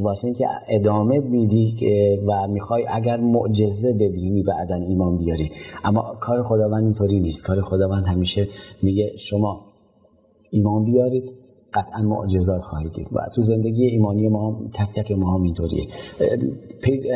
واسه 0.00 0.24
اینکه 0.24 0.46
ادامه 0.68 1.18
میدی 1.18 1.76
و 2.26 2.48
می‌خوای 2.48 2.84
اگر 2.88 3.20
معجزه 3.20 3.92
ببینی 3.92 4.42
بعدا 4.42 4.74
ایمان 4.74 5.16
بیاری. 5.16 5.50
اما 5.84 6.16
کار 6.20 6.42
خداوند 6.42 6.84
اینطوری 6.84 7.20
نیست. 7.20 7.44
کار 7.44 7.60
خداوند 7.60 8.06
همیشه 8.06 8.48
میگه 8.82 9.12
شما 9.16 9.60
ایمان 10.50 10.84
بیارید. 10.84 11.41
قطعا 11.74 12.02
معجزات 12.02 12.62
خواهید 12.62 12.92
دید. 12.92 13.08
و 13.12 13.18
تو 13.34 13.42
زندگی 13.42 13.86
ایمانی 13.86 14.28
ما 14.28 14.60
تک 14.74 14.92
تک 14.92 15.12
ما 15.12 15.34
هم 15.34 15.42
اینطوریه. 15.42 15.86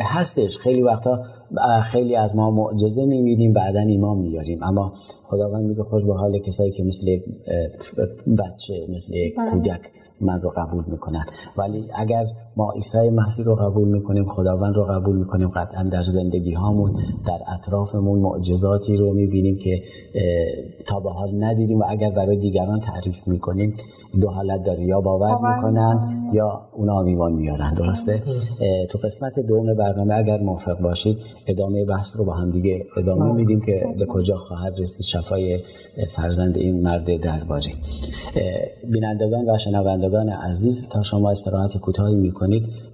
هستش. 0.01 0.57
خیلی 0.57 0.81
وقتا 0.81 1.21
خیلی 1.83 2.15
از 2.15 2.35
ما 2.35 2.51
معجزه 2.51 3.05
می‌بینیم 3.05 3.53
بعدا 3.53 3.79
ایمان 3.79 4.17
میاریم 4.17 4.63
اما 4.63 4.93
خداوند 5.23 5.65
میگه 5.65 5.83
خوش 5.83 6.03
به 6.03 6.13
حال 6.13 6.39
کسایی 6.39 6.71
که 6.71 6.83
مثل 6.83 7.07
یک 7.07 7.23
بچه 8.37 8.87
مثل 8.89 9.15
یک 9.15 9.35
کودک 9.51 9.81
من 10.21 10.41
رو 10.41 10.49
قبول 10.57 10.83
می‌کنن 10.87 11.25
ولی 11.57 11.87
اگر 11.95 12.25
ما 12.57 12.71
عیسی 12.71 13.09
مسیح 13.09 13.45
رو 13.45 13.55
قبول 13.55 13.87
می‌کنیم 13.87 14.25
خداوند 14.25 14.75
رو 14.75 14.83
قبول 14.83 15.17
می‌کنیم. 15.17 15.47
قطعا 15.47 15.83
در 15.83 16.01
زندگی 16.01 16.51
هامون 16.51 16.91
در 17.27 17.39
اطرافمون 17.53 18.19
معجزاتی 18.19 18.95
رو 18.95 19.13
می‌بینیم 19.13 19.57
که 19.57 19.81
تا 20.85 20.99
به 20.99 21.09
حال 21.09 21.43
ندیدیم 21.43 21.79
و 21.79 21.83
اگر 21.89 22.11
برای 22.11 22.37
دیگران 22.37 22.79
تعریف 22.79 23.27
می‌کنیم 23.27 23.75
دو 24.21 24.29
حالت 24.29 24.63
داره. 24.63 24.85
یا 24.85 25.01
باور 25.01 25.55
می‌کنن 25.55 26.29
یا 26.33 26.61
اونا 26.73 26.99
هم 26.99 27.05
ایمان 27.05 27.33
میارن. 27.33 27.73
درسته؟ 27.73 28.21
تو 28.89 28.99
قسمت 29.03 29.39
دوم 29.39 29.73
برنامه 29.73 30.15
اگر 30.15 30.39
موافق 30.41 30.79
باشید 30.79 31.17
ادامه 31.47 31.85
بحث 31.85 32.15
رو 32.17 32.25
با 32.25 32.33
هم 32.33 32.49
دیگه 32.49 32.85
ادامه 32.97 33.33
میدیم 33.33 33.61
که 33.61 33.95
به 33.99 34.05
کجا 34.05 34.37
خواهد 34.37 34.79
رسید 34.79 35.05
شفای 35.05 35.59
فرزند 36.09 36.57
این 36.57 36.81
مرد 36.81 37.21
درباری. 37.21 37.73
بینندگان 38.91 39.49
و 39.49 39.57
شنوندگان 39.57 40.29
عزیز 40.29 40.89
تا 40.89 41.01
شما 41.01 41.31
استراحت 41.31 41.77
کوتاهی 41.77 42.15
می‌کنید 42.15 42.46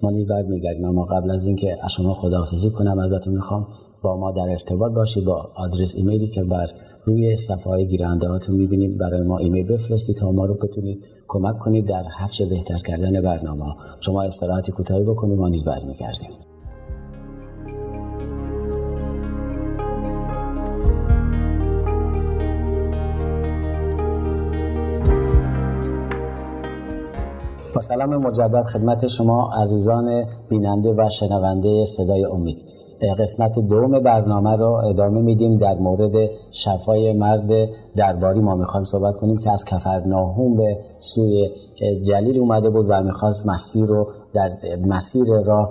ما 0.04 0.12
نیز 0.12 0.28
برمیگردیم. 0.28 0.86
اما 0.86 1.06
قبل 1.06 1.32
از 1.32 1.48
اینکه 1.48 1.78
از 1.82 1.92
شما 1.92 2.14
خداحافظی 2.14 2.70
کنم 2.70 3.00
ازتون 3.00 3.34
می‌خوام 3.34 3.68
با 4.02 4.18
ما 4.18 4.32
در 4.32 4.50
ارتباط 4.50 4.92
باشید 4.92 5.26
با 5.26 5.50
آدرس 5.56 5.96
ایمیلی 5.96 6.28
که 6.28 6.44
بر 6.44 6.68
روی 7.06 7.36
صفحه 7.36 7.72
های 7.72 7.88
گیرنده 7.88 8.28
هاتون 8.28 8.56
می‌بینید. 8.56 8.98
برای 8.98 9.22
ما 9.22 9.38
ایمیل 9.38 9.68
بفرستید 9.68 10.16
تا 10.16 10.32
ما 10.32 10.46
رو 10.46 10.54
بتونید 10.54 11.06
کمک 11.28 11.60
کنید 11.60 11.86
در 11.86 12.04
هر 12.04 12.28
چه 12.28 12.46
بهتر 12.46 12.78
کردن 12.78 13.22
برنامه. 13.22 13.76
شما 14.00 14.22
استراحت 14.22 14.72
کوتاهی 14.72 15.04
بکنید 15.04 15.40
ما 15.40 15.50
نیز 15.50 15.64
برمیگردیم. 15.64 16.30
سلام 27.84 28.18
مجدد 28.18 28.64
خدمت 28.64 29.08
شما 29.08 29.50
عزیزان 29.62 30.26
بیننده 30.50 30.94
و 30.94 31.10
شنونده 31.10 31.86
صدای 31.86 32.26
امید. 32.26 32.64
قسمت 33.20 33.60
دوم 33.60 34.00
برنامه 34.00 34.56
رو 34.56 34.82
ادامه 34.90 35.22
میدیم 35.22 35.58
در 35.58 35.74
مورد 35.74 36.30
شفای 36.52 37.14
مرد 37.14 37.52
درباری. 37.96 38.40
ما 38.40 38.56
می‌خوایم 38.56 38.86
صحبت 38.86 39.16
کنیم 39.16 39.38
که 39.38 39.52
از 39.52 39.66
کفرناهوم 39.66 40.58
به 40.58 40.78
سوی 41.00 41.50
جلیل 42.02 42.40
اومده 42.40 42.70
بود 42.70 42.86
و 42.90 43.04
می‌خواست 43.04 43.48
مسیر 43.48 43.86
رو 43.86 44.08
در 44.34 44.50
مسیر 44.86 45.26
را 45.46 45.70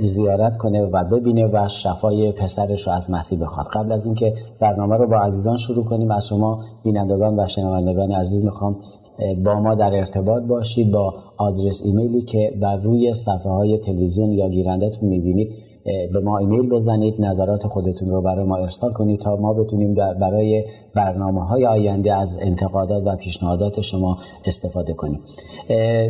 زیارت 0.00 0.56
کنه 0.56 0.86
و 0.86 1.04
ببینه 1.04 1.46
و 1.46 1.68
شفای 1.68 2.32
پسرش 2.32 2.86
رو 2.86 2.92
از 2.92 3.10
مسیح 3.10 3.40
بخواد. 3.42 3.66
قبل 3.72 3.92
از 3.92 4.06
اینکه 4.06 4.34
برنامه 4.60 4.96
رو 4.96 5.06
با 5.06 5.16
عزیزان 5.16 5.56
شروع 5.56 5.84
کنیم 5.84 6.10
از 6.10 6.26
شما 6.26 6.60
بینندگان 6.84 7.40
و 7.40 7.46
شنوندگان 7.46 8.12
عزیز 8.12 8.44
می‌خوام 8.44 8.76
با 9.44 9.60
ما 9.60 9.74
در 9.74 9.94
ارتباط 9.94 10.42
باشید 10.42 10.90
با 10.90 11.14
آدرس 11.36 11.82
ایمیلی 11.84 12.20
که 12.20 12.52
بر 12.60 12.76
روی 12.76 13.14
صفحه 13.14 13.52
های 13.52 13.78
تلویزیون 13.78 14.32
یا 14.32 14.48
گیرندتون 14.48 15.08
می‌بینید. 15.08 15.52
به 16.12 16.20
ما 16.20 16.38
ایمیل 16.38 16.68
بزنید 16.68 17.14
نظرات 17.18 17.66
خودتون 17.66 18.08
رو 18.08 18.22
برای 18.22 18.44
ما 18.44 18.56
ارسال 18.56 18.92
کنید 18.92 19.20
تا 19.20 19.36
ما 19.36 19.52
بتونیم 19.52 19.94
برای 19.94 20.64
برنامه 20.94 21.44
های 21.44 21.66
آینده 21.66 22.14
از 22.14 22.38
انتقادات 22.42 23.02
و 23.06 23.16
پیشنهادات 23.16 23.80
شما 23.80 24.18
استفاده 24.44 24.92
کنیم. 24.92 25.20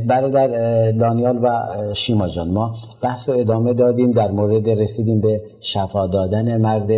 برادر 0.06 0.48
دانیال 0.92 1.38
و 1.42 1.60
شیما 1.94 2.28
جان 2.28 2.50
ما 2.50 2.74
بحث 3.02 3.28
رو 3.28 3.38
ادامه 3.38 3.74
دادیم 3.74 4.10
در 4.10 4.30
مورد 4.30 4.70
رسیدیم 4.70 5.20
به 5.20 5.40
شفا 5.60 6.06
دادن 6.06 6.56
مرد. 6.56 6.90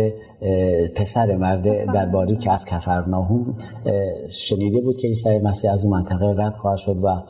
پسر 0.95 1.35
مرد 1.35 1.91
درباری 1.93 2.35
که 2.35 2.51
از 2.51 2.65
کفرناهوم 2.65 3.55
شنیده 4.29 4.81
بود 4.81 4.97
که 4.97 5.07
عیسی 5.07 5.39
مسیح 5.39 5.71
از 5.71 5.85
اون 5.85 5.93
منطقه 5.93 6.35
رد 6.37 6.55
خواهد 6.55 6.77
شد 6.77 6.97
و 7.03 7.21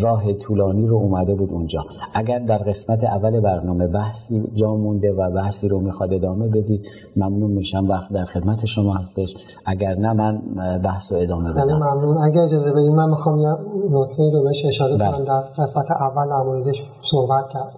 راه 0.00 0.32
طولانی 0.32 0.86
رو 0.86 0.96
اومده 0.96 1.34
بود 1.34 1.52
اونجا. 1.52 1.84
اگر 2.14 2.38
در 2.38 2.58
قسمت 2.58 3.04
اول 3.04 3.40
برنامه 3.40 3.86
بحثی 3.86 4.42
جا 4.54 4.74
مونده 4.74 5.12
و 5.12 5.30
بحثی 5.30 5.68
رو 5.68 5.80
می‌خواد 5.80 6.14
ادامه 6.14 6.48
بدید 6.48 6.88
ممنون 7.16 7.50
میشم. 7.50 7.86
وقت 7.88 8.12
در 8.12 8.24
خدمت 8.24 8.64
شما 8.64 8.94
هستش. 8.94 9.34
اگر 9.66 9.94
نه 9.94 10.12
من 10.12 10.42
بحث 10.84 11.12
رو 11.12 11.18
ادامه 11.18 11.52
بدم. 11.52 11.76
ممنون. 11.76 12.18
اگر 12.18 12.40
اجازه 12.40 12.72
بدید 12.72 12.92
من 12.92 13.10
می‌خوام 13.10 13.38
یه 13.38 13.50
نکته 13.90 14.30
رو 14.32 14.42
بهش 14.44 14.64
اشاره 14.64 14.98
کنم. 14.98 15.24
در 15.24 15.40
قسمت 15.40 15.90
اول 15.90 16.28
در 16.28 16.42
موردش 16.42 16.82
صحبت 17.00 17.48
کرد 17.48 17.72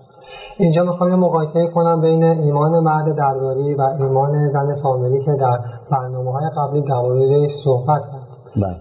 اینجا 0.58 0.84
می‌خوام 0.84 1.10
یه 1.10 1.16
مقایسه 1.16 1.66
کنم 1.66 2.00
بین 2.00 2.24
ایمان 2.24 2.80
مرد 2.80 3.16
درباری 3.16 3.74
و 3.74 3.82
ایمان 3.82 4.48
زن 4.48 4.72
سامری 4.72 5.20
که 5.20 5.34
در 5.34 5.58
برنامه 5.90 6.32
های 6.32 6.50
قبلی 6.56 6.82
در 6.82 7.00
موردش 7.00 7.50
صحبت 7.50 8.00
کرد. 8.00 8.30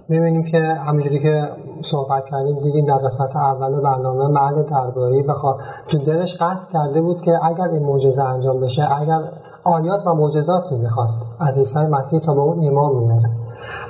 می‌بینیم 0.09 0.43
که 0.43 0.57
همینجوری 0.59 1.19
که 1.19 1.49
صحبت 1.81 2.25
کردیم 2.25 2.59
دیدیم 2.59 2.85
در 2.85 2.97
قسمت 2.97 3.35
اول 3.35 3.81
برنامه 3.81 4.27
مرد 4.27 4.69
درباری 4.69 5.23
بخوا 5.23 5.57
تو 5.87 5.97
دلش 5.97 6.35
قصد 6.41 6.71
کرده 6.73 7.01
بود 7.01 7.21
که 7.21 7.45
اگر 7.45 7.67
این 7.69 7.83
معجزه 7.85 8.23
انجام 8.23 8.59
بشه 8.59 9.01
اگر 9.01 9.19
آیات 9.63 10.07
و 10.07 10.13
معجزاتی 10.13 10.77
می‌خواست 10.77 11.27
از 11.39 11.57
عیسی 11.57 11.79
مسیح 11.79 12.19
تا 12.19 12.33
به 12.33 12.41
اون 12.41 12.59
ایمان 12.59 12.95
میاره 12.95 13.29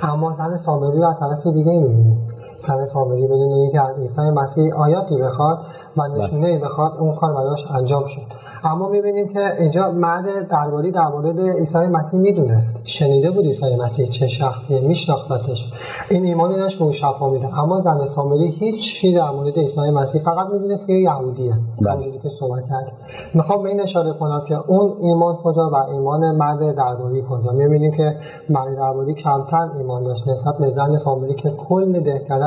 اما 0.02 0.32
زن 0.32 0.56
سامری 0.56 0.98
رو 0.98 1.08
از 1.08 1.16
طرف 1.20 1.46
دیگه 1.46 1.72
می‌بینیم. 1.72 2.29
زن 2.60 2.84
سامری 2.84 3.26
بدون 3.26 3.52
اینکه 3.52 3.80
از 3.80 3.96
عیسی 3.96 4.30
مسیح 4.30 4.74
آیاتی 4.74 5.16
بخواد 5.16 5.58
و 5.96 6.08
نشونه 6.08 6.46
ای 6.46 6.58
بخواد 6.58 6.92
اون 6.98 7.14
کار 7.14 7.32
براش 7.32 7.66
انجام 7.70 8.06
شد. 8.06 8.22
اما 8.64 8.88
می‌بینیم 8.88 9.28
که 9.28 9.60
اینجا 9.60 9.90
مرد 9.90 10.48
درباری 10.48 10.92
در 10.92 11.08
مورد 11.08 11.40
عیسی 11.40 11.78
مسیح 11.78 12.20
می‌دونست. 12.20 12.80
شنیده 12.84 13.30
بود 13.30 13.44
عیسی 13.44 13.76
مسیح 13.76 14.06
چه 14.06 14.28
شخصیه 14.28 14.80
میشناختتش. 14.80 15.72
این 16.10 16.24
ایمانی 16.24 16.56
داشت 16.56 16.78
که 16.78 16.84
اون 16.84 16.92
شفا 16.92 17.30
میده. 17.30 17.58
اما 17.58 17.80
زن 17.80 18.06
سامری 18.06 18.46
هیچ 18.50 18.94
چیزی 18.94 19.14
در 19.14 19.30
مورد 19.30 19.58
عیسی 19.58 19.90
مسیح 19.90 20.22
فقط 20.22 20.46
می‌دونست 20.46 20.86
که 20.86 20.92
یهودیه. 20.92 21.54
همونجوری 21.86 22.18
که 22.18 22.28
صحبت 22.28 22.68
کرد. 22.68 22.92
می‌خوام 23.34 23.62
به 23.62 23.68
این 23.68 23.80
اشاره 23.80 24.12
کنم 24.12 24.42
که 24.48 24.58
اون 24.66 24.96
ایمان 25.00 25.36
کجا 25.36 25.70
و 25.70 25.74
ایمان 25.74 26.30
مرد 26.36 26.76
درباری 26.76 27.24
کجا. 27.30 27.52
می‌بینیم 27.52 27.92
که 27.92 28.16
مرد 28.48 28.76
درباری 28.76 29.14
کمتر 29.14 29.70
ایمان 29.78 30.04
داشت 30.04 30.28
نسبت 30.28 30.58
به 30.58 30.70
زن 30.70 30.96
سامری 30.96 31.34
که 31.34 31.50
کل 31.50 32.00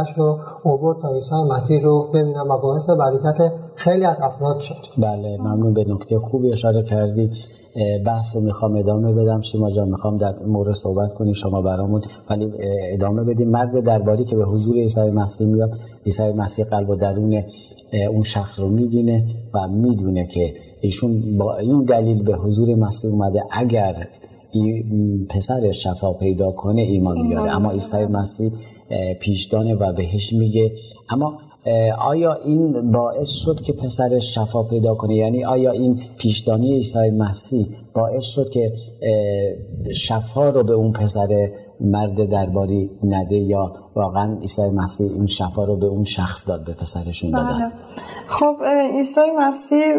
دهکدش 0.04 0.18
رو 0.18 0.40
عبور 0.66 0.96
تا 1.02 1.14
عیسی 1.14 1.36
مسیح 1.36 1.82
رو 1.82 2.08
ببینم. 2.14 2.52
و 2.52 2.58
باعث 2.58 2.90
برکت 2.90 3.52
خیلی 3.76 4.06
از 4.06 4.18
افراد 4.22 4.60
شد. 4.60 4.76
بله 4.98 5.38
ممنون. 5.38 5.74
به 5.74 5.86
نکته 5.88 6.20
خوبی 6.20 6.52
اشاره 6.52 6.84
کردی. 6.84 7.32
بحث 8.06 8.36
رو 8.36 8.42
می‌خوام 8.42 8.76
ادامه 8.76 9.14
بدم. 9.14 9.42
شما 9.42 9.70
جان 9.70 9.90
می‌خوام 9.90 10.18
در 10.18 10.36
مورد 10.40 10.76
صحبت 10.76 11.14
کنی. 11.14 11.34
شما 11.34 11.62
برامون 11.62 12.02
ولی 12.30 12.54
ادامه 12.94 13.24
بدیم. 13.24 13.50
مرد 13.50 13.80
درباری 13.80 14.26
که 14.26 14.36
به 14.36 14.46
حضور 14.46 14.76
عیسی 14.76 15.10
مسیح 15.10 15.48
میاد. 15.48 15.76
عیسی 16.06 16.32
مسیح 16.32 16.66
قلب 16.66 16.90
و 16.90 16.96
درون 16.96 17.44
اون 18.12 18.24
شخص 18.24 18.60
رو 18.60 18.70
می‌بینه 18.70 19.26
و 19.54 19.68
می‌دونه 19.68 20.28
که 20.28 20.54
ایشون 20.82 21.38
با 21.38 21.58
این 21.58 21.84
دلیل 21.84 22.24
به 22.24 22.36
حضور 22.36 22.76
مسیح 22.76 23.12
اومده. 23.12 23.44
اگر 23.52 24.08
پسر 25.30 25.72
شفا 25.72 26.14
پیدا 26.14 26.52
کنه 26.52 26.82
ایمان 26.82 27.22
میاره. 27.22 27.56
اما 27.56 27.72
عیسی 27.72 28.06
مسیح 28.06 28.52
پیشدانه 29.20 29.76
و 29.76 29.94
بهش 29.94 30.34
میگه. 30.34 30.72
اما 31.10 31.38
آیا 32.00 32.34
این 32.34 32.92
باعث 32.92 33.30
شد 33.30 33.62
که 33.62 33.74
پسرش 33.74 34.36
شفا 34.36 34.64
پیدا 34.64 34.96
کنه؟ 34.96 35.16
یعنی 35.16 35.46
آیا 35.46 35.72
این 35.72 36.02
پیشدانی 36.18 36.74
عیسی 36.74 37.10
مسیح 37.10 37.68
باعث 37.96 38.24
شد 38.24 38.50
که 38.50 38.72
شفا 39.94 40.50
رو 40.50 40.64
به 40.64 40.74
اون 40.74 40.92
پسر 40.92 41.50
مرد 41.82 42.30
درباری 42.30 42.90
نده 43.04 43.36
یا 43.36 43.74
واقعا 43.96 44.38
عیسی 44.42 44.62
مسیح 44.62 45.12
این 45.12 45.28
شفا 45.28 45.64
رو 45.64 45.76
به 45.76 45.88
اون 45.88 46.04
شخص 46.04 46.48
داد 46.48 46.66
به 46.66 46.74
پسرشون 46.74 47.32
دادن؟ 47.32 47.58
بله. 47.58 47.72
خب 48.28 48.56
عیسی 48.94 49.22
مسیح 49.38 49.94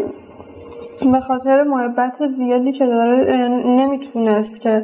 به 1.01 1.21
خاطر 1.21 1.63
محبت 1.63 2.27
زیادی 2.37 2.73
که 2.73 2.87
داره 2.87 3.49
نمی‌تونست 3.67 4.61
که 4.61 4.83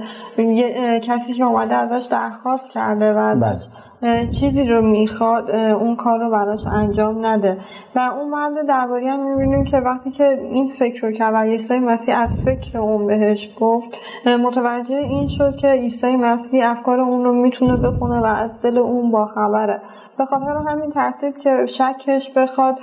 کسی 1.03 1.33
که 1.33 1.45
اومده 1.45 1.75
ازش 1.75 2.07
درخواست 2.11 2.71
کرده 2.71 3.13
و 3.13 3.17
ازش 3.17 3.65
بله. 4.01 4.31
چیزی 4.31 4.69
رو 4.69 4.83
می‌خواد 4.83 5.51
اون 5.51 5.97
کار 5.97 6.19
رو 6.19 6.31
براش 6.31 6.67
انجام 6.67 7.27
نده 7.27 7.59
و 7.95 7.99
اون 7.99 8.31
مرد 8.31 8.67
درباری 8.69 9.09
هم 9.09 9.31
می‌بینیم 9.31 9.65
که 9.65 9.77
وقتی 9.77 10.11
که 10.11 10.25
این 10.51 10.69
فکر 10.69 11.07
رو 11.07 11.13
کرد 11.13 11.35
و 11.35 11.37
عیسی 11.37 11.79
مسیح 11.79 12.19
از 12.19 12.39
فکر 12.45 12.79
اون 12.79 13.07
بهش 13.07 13.51
گفت 13.61 13.89
متوجه 14.27 14.95
این 14.95 15.29
شد 15.29 15.57
که 15.57 15.69
عیسی 15.69 16.17
مسیح 16.17 16.71
افکار 16.71 17.01
اون 17.01 17.25
رو 17.25 17.33
می‌تونه 17.33 17.77
بخونه 17.77 18.21
و 18.21 18.25
از 18.25 18.61
دل 18.63 18.79
اون 18.79 19.11
باخبره 19.11 19.81
به 20.21 20.27
خاطر 20.27 20.57
همین 20.69 20.91
ترسید 20.91 21.39
که 21.39 21.67
شکش 21.67 22.31
بخواد 22.37 22.79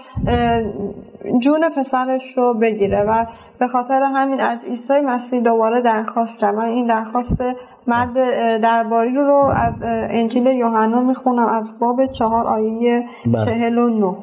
جون 1.39 1.70
پسرش 1.70 2.38
رو 2.38 2.53
بگیره 2.53 3.03
و 3.03 3.25
به 3.60 3.67
خاطر 3.67 4.03
همین 4.03 4.39
از 4.39 4.60
عیسی 4.63 5.00
مسیح 5.00 5.41
دوباره 5.41 5.82
درخواست 5.82 6.39
کرد 6.39 6.56
من 6.56 6.65
این 6.65 6.88
درخواست 6.88 7.44
مرد 7.88 8.13
درباری 8.62 9.15
رو 9.15 9.53
از 9.56 9.74
انجیل 9.84 10.46
یوحنا 10.46 11.00
می‌خونم 11.00 11.48
از 11.48 11.79
باب 11.79 12.06
چهار 12.06 12.48
آیه 12.48 13.06
بله. 13.25 13.46
چهل 13.46 13.77
و 13.77 13.89
نو 13.89 14.15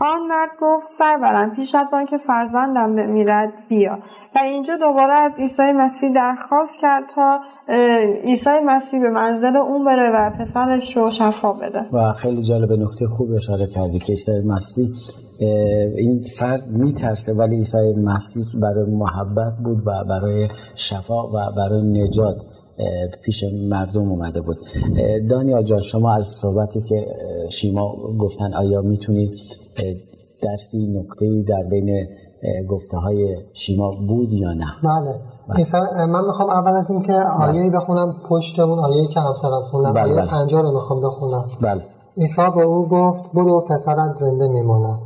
آن 0.00 0.26
مرد 0.28 0.50
گفت 0.60 0.86
سرورم 0.98 1.54
پیش 1.56 1.74
از 1.74 1.86
آن 1.92 2.06
که 2.06 2.18
فرزندم 2.18 2.96
بمیرد 2.96 3.52
بیا. 3.68 3.98
و 4.34 4.38
اینجا 4.44 4.76
دوباره 4.76 5.12
از 5.12 5.32
عیسی 5.38 5.72
مسیح 5.74 6.14
درخواست 6.14 6.78
کرد 6.80 7.04
تا 7.14 7.40
عیسی 8.24 8.60
مسیح 8.64 9.00
به 9.00 9.10
منزل 9.10 9.56
اون 9.56 9.84
بره 9.84 10.10
و 10.10 10.30
پسرش 10.30 10.96
رو 10.96 11.10
شفا 11.10 11.52
بده. 11.52 11.86
و 11.92 12.12
خیلی 12.12 12.42
جالب 12.42 12.72
نکته 12.72 13.06
خوب 13.06 13.30
اشاره 13.36 13.66
کردی 13.66 13.98
که 13.98 14.12
عیسی 14.12 14.32
مسیح 14.46 14.88
این 15.96 16.20
فرد 16.38 16.66
میترسه 16.70 17.34
ولی 17.34 17.56
عیسی 17.56 17.94
مسیح 18.04 18.44
برای 18.62 18.90
محبت 18.90 19.52
بود 19.64 19.86
و 19.86 20.04
برای 20.08 20.48
شفا 20.74 21.26
و 21.26 21.32
برای 21.56 21.82
نجات. 21.82 22.36
پیش 23.22 23.44
مردم 23.70 24.08
اومده 24.10 24.40
بود 24.40 24.58
دانیال 25.30 25.64
جان 25.64 25.80
شما 25.80 26.14
از 26.14 26.26
صحبتی 26.26 26.80
که 26.80 27.06
شیما 27.50 27.96
گفتن 28.18 28.54
آیا 28.54 28.82
می‌تونید 28.82 29.30
درسی 30.42 30.86
نکته 30.86 31.42
در 31.48 31.62
بین 31.70 32.08
گفته 32.68 32.96
های 32.96 33.36
شیما 33.52 33.90
بود 34.08 34.32
یا 34.32 34.52
نه 34.52 34.66
بله, 34.84 35.14
بله. 35.48 36.06
من 36.06 36.24
می‌خوام 36.24 36.50
اول 36.50 36.70
از 36.70 36.90
اینکه 36.90 37.12
آیه 37.12 37.60
بله. 37.60 37.70
بخونم 37.70 38.16
پشت 38.28 38.58
اون 38.58 38.78
آیه 38.78 39.06
که 39.06 39.20
همسرم 39.20 39.62
خوندم 39.70 39.92
بله 39.92 40.02
آیه 40.02 40.14
بله. 40.14 40.26
پنجاه 40.26 40.62
رو 40.62 40.70
می‌خوام 40.72 41.00
بخونم 41.00 41.44
بله 41.62 41.82
عیسی 42.16 42.42
به 42.54 42.62
او 42.62 42.88
گفت 42.88 43.22
برو 43.34 43.60
پسرت 43.60 44.14
زنده 44.16 44.48
میماند 44.48 44.98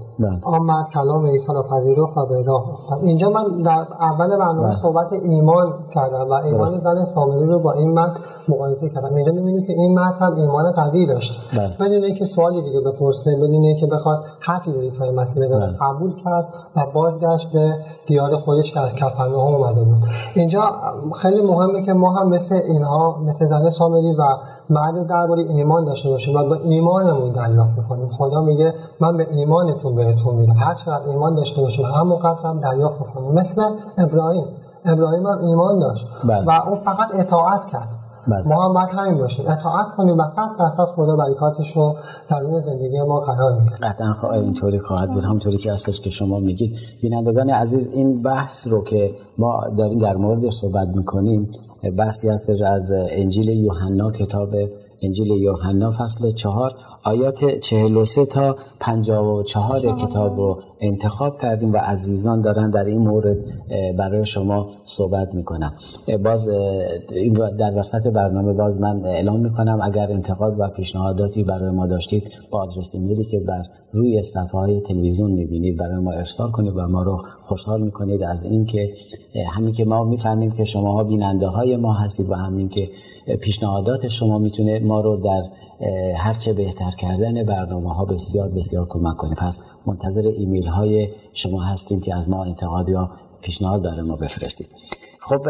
آن 0.43 0.63
مرد 0.63 0.91
کلام 0.95 1.27
عیسی 1.27 1.53
را 1.53 1.63
پذیرفت 1.63 2.19
و 2.19 2.27
به 2.27 2.43
راه 2.43 2.69
افتاد 2.69 2.99
اینجا 3.03 3.31
من 3.31 3.63
در 3.63 3.87
اول 4.01 4.37
برنامه 4.37 4.63
بله. 4.63 4.73
صحبت 4.73 5.13
ایمان 5.13 5.73
کردم 5.95 6.31
و 6.31 6.33
ایمان 6.33 6.69
زن 6.69 7.05
سامری 7.05 7.47
رو 7.47 7.59
با 7.59 7.73
این 7.73 7.91
مرد 7.91 8.21
مقایسه 8.49 8.89
کردم 8.89 9.15
اینجا 9.15 9.33
می‌بینیم 9.33 9.67
که 9.67 9.73
این 9.73 9.95
مرد 9.95 10.15
هم 10.19 10.35
ایمان 10.35 10.73
قوی 10.73 11.07
داشت 11.07 11.41
بله. 11.57 11.69
بدون 11.69 12.05
اینکه 12.05 12.25
سوالی 12.25 12.63
دیگه 12.63 12.81
بپرسه 12.81 13.37
بدون 13.37 13.65
اینکه 13.65 13.87
بخواد 13.87 14.25
حرفی 14.41 14.73
به 14.73 14.81
عیسی 14.81 15.11
مسیح 15.11 15.43
بزنه 15.43 15.67
بله. 15.67 15.77
قبول 15.81 16.15
کرد 16.25 16.49
و 16.77 16.87
بازگشت 16.95 17.53
به 17.53 17.77
دیار 18.07 18.37
خودش 18.37 18.73
که 18.73 18.81
از 18.81 18.95
کفرناهم 18.95 19.55
اومده 19.55 19.85
بود 19.85 19.99
اینجا 20.35 20.63
خیلی 21.17 21.43
مهمه 21.43 21.83
که 21.83 21.93
ما 21.93 22.13
هم 22.13 22.29
مثل 22.29 22.61
اینها 22.69 23.19
مثل 23.27 23.45
زن 23.45 23.71
سامری 23.71 24.13
و 24.13 24.23
مرد 24.71 25.07
درباره 25.07 25.43
ایمان 25.43 25.85
داشته 25.85 26.09
باشیم 26.09 26.37
و 26.37 26.45
با 26.49 26.55
ایمانمون 26.55 27.33
دریافت 27.33 27.79
می‌کنیم 27.79 28.09
خدا 28.09 28.41
میگه 28.41 28.75
من 29.01 29.17
به 29.17 29.27
ایمانتون 29.31 29.95
بهتون 29.95 30.35
میدم. 30.35 30.55
هر 30.55 30.75
چقدر 30.75 31.05
ایمان 31.07 31.35
داشته 31.35 31.61
باشیم 31.61 31.85
همونقدر 31.85 32.39
هم 32.45 32.61
دریافت 32.61 33.01
می‌کنیم 33.01 33.33
مثل 33.33 33.63
ابراهیم. 33.99 34.45
ابراهیم 34.85 35.27
هم 35.27 35.39
ایمان 35.39 35.79
داشت 35.79 36.07
بله. 36.25 36.45
و 36.47 36.51
اون 36.69 36.77
فقط 36.77 37.09
اطاعت 37.15 37.67
کرد. 37.67 37.89
بله. 38.29 38.49
ما 38.49 38.65
هم 38.65 38.75
باید 38.75 38.89
همین 38.89 39.19
باشیم. 39.19 39.45
اطاعت 39.49 39.87
کنیم 39.97 40.19
و 40.19 40.27
صد 40.27 40.49
درصد 40.59 40.85
خدا 40.85 41.17
برکاتش 41.17 41.77
رو 41.77 41.95
در 42.29 42.59
زندگی 42.59 43.01
ما 43.03 43.21
قرار 43.21 43.53
میده. 43.53 43.75
قطعا 43.83 44.13
خواهد 44.13 44.43
اینطوری 44.43 44.79
خواهد 44.79 45.13
بود. 45.13 45.25
همونطوری 45.25 45.57
که 45.57 45.73
اصلش 45.73 46.01
که 46.01 46.11
شما 46.11 46.39
میگید. 46.39 46.77
بینندگان 47.03 47.51
عزیز 47.51 47.95
این 47.95 48.23
بحث 48.23 48.67
رو 48.67 48.85
که 48.85 49.11
ما 49.39 49.61
داریم 49.79 49.99
در 49.99 50.17
مورد 50.17 50.51
صحبت 50.51 50.89
می‌کنیم 50.89 51.51
بحثی 51.89 52.29
هستش 52.29 52.63
از 52.63 52.93
انجیل 52.93 53.49
یوحنا 53.49 54.11
کتاب 54.11 54.55
انجیل 55.03 55.31
یوحنا 55.31 55.91
فصل 55.91 56.31
چهار 56.31 56.73
آیات 57.05 57.59
43 57.59 58.27
تا 58.27 58.57
54 58.81 59.97
کتاب 59.97 60.37
رو 60.37 60.61
انتخاب 60.81 61.41
کردیم 61.41 61.73
و 61.73 61.77
عزیزان 61.77 62.41
دارن 62.41 62.71
در 62.71 62.85
این 62.85 62.99
مورد 62.99 63.37
برای 63.99 64.27
شما 64.27 64.69
صحبت 64.85 65.35
می‌کنم 65.35 65.73
باز 66.25 66.49
در 67.59 67.79
وسط 67.79 68.07
برنامه 68.07 68.53
باز 68.53 68.81
من 68.81 69.05
اعلام 69.05 69.41
می‌کنم 69.41 69.79
اگر 69.83 70.13
انتقاد 70.13 70.55
و 70.59 70.69
پیشنهاداتی 70.69 71.45
برای 71.45 71.71
ما 71.71 71.87
داشتید 71.87 72.33
با 72.51 72.63
آدرس 72.63 72.95
ایمیلی 72.95 73.25
که 73.25 73.41
بر 73.41 73.63
روی 73.93 74.23
صفحه 74.23 74.61
های 74.61 74.81
تلویزیون 74.81 75.31
می‌بینید 75.31 75.77
برای 75.77 75.99
ما 75.99 76.13
ارسال 76.13 76.51
کنید 76.51 76.77
و 76.77 76.89
ما 76.89 77.03
رو 77.03 77.23
خوشحال 77.41 77.83
می‌کنید 77.83 78.23
از 78.23 78.45
اینکه 78.45 78.95
همین 79.49 79.73
که 79.73 79.85
ما 79.85 80.05
می‌فهمیم 80.05 80.51
که 80.51 80.65
شماها 80.65 81.05
بیننده 81.05 81.47
های 81.47 81.77
ما 81.77 81.93
هستید 81.93 82.31
و 82.31 82.35
همین 82.35 82.69
که 82.69 82.91
پیشنهادات 83.41 84.09
شما 84.09 84.39
می‌تونه 84.39 84.79
ما 84.79 85.01
رو 85.01 85.17
در 85.17 85.43
هرچه 86.17 86.53
بهتر 86.53 86.91
کردن 86.91 87.43
برنامه 87.43 87.95
ها 87.95 88.05
بسیار 88.05 88.49
بسیار 88.49 88.87
کمک 88.89 89.17
کنه. 89.17 89.35
پس 89.35 89.61
منتظر 89.87 90.29
ایمیل 90.29 90.67
های 90.67 91.09
شما 91.33 91.63
هستیم 91.63 92.01
که 92.01 92.15
از 92.15 92.29
ما 92.29 92.45
انتقاد 92.45 92.89
یا 92.89 93.11
پیشنهاد 93.43 93.83
برای 93.83 94.03
ما 94.03 94.17
بفرستید. 94.17 94.69
خب 95.21 95.47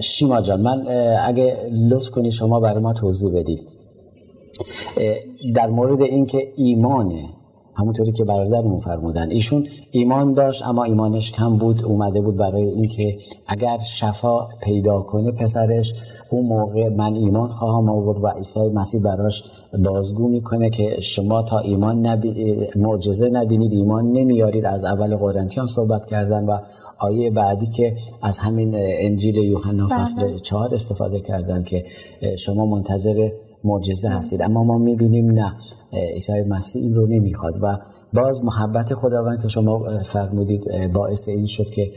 شیما 0.00 0.40
جان 0.40 0.60
من 0.60 0.86
اگه 1.24 1.70
لطف 1.72 2.10
کنی 2.10 2.30
شما 2.30 2.60
برای 2.60 2.82
ما 2.82 2.92
توضیح 2.92 3.32
بدید. 3.40 3.62
در 5.54 5.66
مورد 5.66 6.02
اینکه 6.02 6.52
ایمانه 6.56 7.28
همونطوری 7.78 8.12
که 8.12 8.24
برادرمون 8.24 8.80
فرمودن. 8.80 9.30
ایشون 9.30 9.66
ایمان 9.90 10.34
داشت 10.34 10.66
اما 10.66 10.84
ایمانش 10.84 11.32
کم 11.32 11.56
بود 11.56 11.84
اومده 11.84 12.20
بود 12.20 12.36
برای 12.36 12.62
اینکه 12.62 13.18
اگر 13.46 13.78
شفا 13.78 14.46
پیدا 14.62 15.00
کنه 15.00 15.30
پسرش 15.30 15.94
اون 16.30 16.46
موقع 16.46 16.88
من 16.88 17.14
ایمان 17.14 17.48
خواهم 17.48 17.88
آورد 17.88 18.24
و 18.24 18.28
عیسی 18.28 18.60
مسیح 18.74 19.02
براش 19.02 19.44
بازگو 19.84 20.28
می‌کنه 20.28 20.70
که 20.70 21.00
شما 21.00 21.42
تا 21.42 21.58
ایمان 21.58 22.06
نبی... 22.06 22.56
معجزه 22.76 23.30
نبینید 23.30 23.72
ایمان 23.72 24.12
نمیارید 24.12 24.64
از 24.64 24.84
اول 24.84 25.16
قرنتیان 25.16 25.66
صحبت 25.66 26.06
کردن 26.06 26.44
و 26.44 26.58
آیه 26.98 27.30
بعدی 27.30 27.66
که 27.66 27.96
از 28.22 28.38
همین 28.38 28.70
انجیل 28.76 29.36
یوحنا 29.36 29.86
بله. 29.86 29.98
فصل 29.98 30.38
چهار 30.38 30.74
استفاده 30.74 31.20
کردن 31.20 31.62
که 31.62 31.84
شما 32.38 32.66
منتظر 32.66 33.30
معجزه 33.64 34.08
هستید 34.08 34.42
اما 34.42 34.64
ما 34.64 34.78
می‌بینیم 34.78 35.30
نه 35.30 35.54
عیسی 35.92 36.42
مسیح 36.42 36.82
این 36.82 36.94
رو 36.94 37.06
نمی‌خواد 37.06 37.54
و 37.62 37.78
باز 38.14 38.44
محبت 38.44 38.94
خداوند 38.94 39.42
که 39.42 39.48
شما 39.48 40.02
فرمودید 40.02 40.92
باعث 40.92 41.28
این 41.28 41.46
شد 41.46 41.70
که 41.70 41.90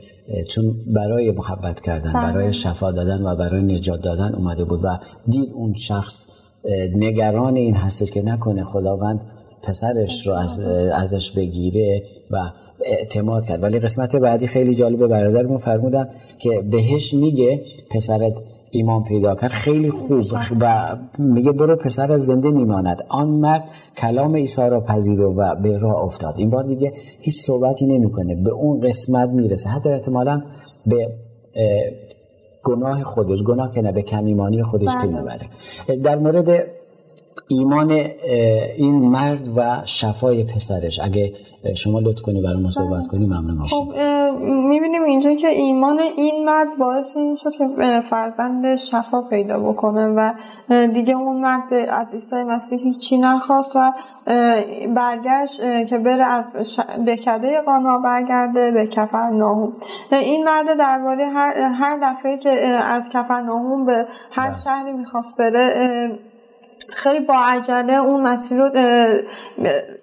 چون 0.49 0.75
برای 0.87 1.31
محبت 1.31 1.81
کردن 1.81 2.13
بله. 2.13 2.31
برای 2.31 2.53
شفا 2.53 2.91
دادن 2.91 3.21
و 3.25 3.35
برای 3.35 3.63
نجات 3.63 4.01
دادن 4.01 4.35
اومده 4.35 4.63
بود 4.63 4.79
و 4.83 4.97
دید 5.27 5.51
اون 5.53 5.73
شخص 5.73 6.25
نگران 6.95 7.55
این 7.55 7.75
هستش 7.75 8.11
که 8.11 8.21
نکنه 8.21 8.63
خداوند 8.63 9.23
پسرش 9.63 10.28
رو 10.28 10.34
از 10.34 10.60
ازش 10.93 11.32
بگیره 11.32 12.04
و 12.32 12.38
اعتماد 12.86 13.45
کرد. 13.45 13.63
ولی 13.63 13.80
قسمت 13.80 14.15
بعدی 14.15 14.47
خیلی 14.47 14.76
جالبه 14.76 15.08
برادرمون 15.08 15.58
فرمودن 15.58 16.08
که 16.39 16.62
بهش 16.71 17.13
میگه 17.13 17.62
پسرت 17.89 18.41
ایمان 18.71 19.04
پیدا 19.04 19.36
کرد. 19.36 19.52
خیلی 19.52 19.89
خوب 19.89 20.24
و 20.62 20.95
میگه 21.17 21.52
برو 21.52 21.76
پسر 21.76 22.17
زنده 22.17 22.52
میماند. 22.52 23.06
آن 23.10 23.28
مرد 23.28 23.69
کلام 23.97 24.36
عیسی 24.36 24.69
را 24.69 24.82
پذیرو 24.82 25.36
و 25.36 25.56
به 25.56 25.78
راه 25.78 26.04
افتاد. 26.04 26.36
این 26.38 26.50
بار 26.50 26.63
دیگه 26.63 26.93
هیچ 27.19 27.41
صحبتی 27.41 27.86
نمی‌کنه. 27.86 28.36
به 28.36 28.52
اون 28.52 28.80
قسمت 28.82 29.30
می‌رسه. 29.30 29.69
حتی 29.69 29.89
احتمالا 29.89 30.41
به 30.86 31.13
گناه 32.63 33.04
خودش 33.04 33.43
گناه 33.43 33.71
که 33.71 33.82
نه 33.82 33.91
به 33.91 34.02
کمیمانی 34.02 34.63
خودش 34.63 34.95
پی 35.02 35.08
می‌بره. 35.08 35.50
در 36.04 36.15
مورد 36.15 36.65
ایمان 37.49 37.91
این 38.77 38.95
مرد 38.95 39.57
و 39.57 39.81
شفای 39.85 40.43
پسرش. 40.43 40.99
اگه 40.99 41.31
شما 41.75 41.99
لطف 41.99 42.21
کنی 42.21 42.41
برای 42.41 42.63
ما 42.63 42.69
صحبت 42.69 43.07
کنی 43.07 43.25
ممنون 43.25 43.57
میشیم 43.61 43.79
خب 43.79 43.93
می‌بینیم 44.43 45.03
اینجا 45.03 45.35
که 45.35 45.47
ایمان 45.47 45.99
این 45.99 46.45
مرد 46.45 46.77
باعث 46.77 47.15
این 47.15 47.35
شد 47.35 47.51
که 47.51 47.67
فرزند 48.09 48.75
شفا 48.75 49.21
پیدا 49.21 49.59
بکنه 49.59 50.07
و 50.07 50.33
دیگه 50.87 51.15
اون 51.15 51.41
مرد 51.41 51.73
از 51.73 52.07
عیسی 52.13 52.43
مسیح 52.43 52.79
هیچی 52.79 53.17
نخواست 53.17 53.75
و 53.75 53.93
برگشت 54.95 55.87
که 55.89 55.97
بره 55.97 56.23
از 56.23 56.45
دکده 57.07 57.61
قانا 57.61 57.97
برگرده 57.97 58.71
به 58.71 58.87
کفرناهوم 58.87 59.73
این 60.11 60.43
مرد 60.43 60.77
درباره 60.77 61.25
هر, 61.25 61.53
هر 61.57 61.99
دفعه 62.03 62.37
که 62.37 62.49
از 62.83 63.09
کفرناهوم 63.13 63.85
به 63.85 64.05
هر 64.31 64.55
شهری 64.63 64.93
می‌خواست 64.93 65.37
بره 65.37 66.19
خیلی 66.91 67.25
با 67.25 67.36
عجله 67.38 67.93
اون 67.93 68.21
مسیر 68.21 68.58
رو 68.58 68.69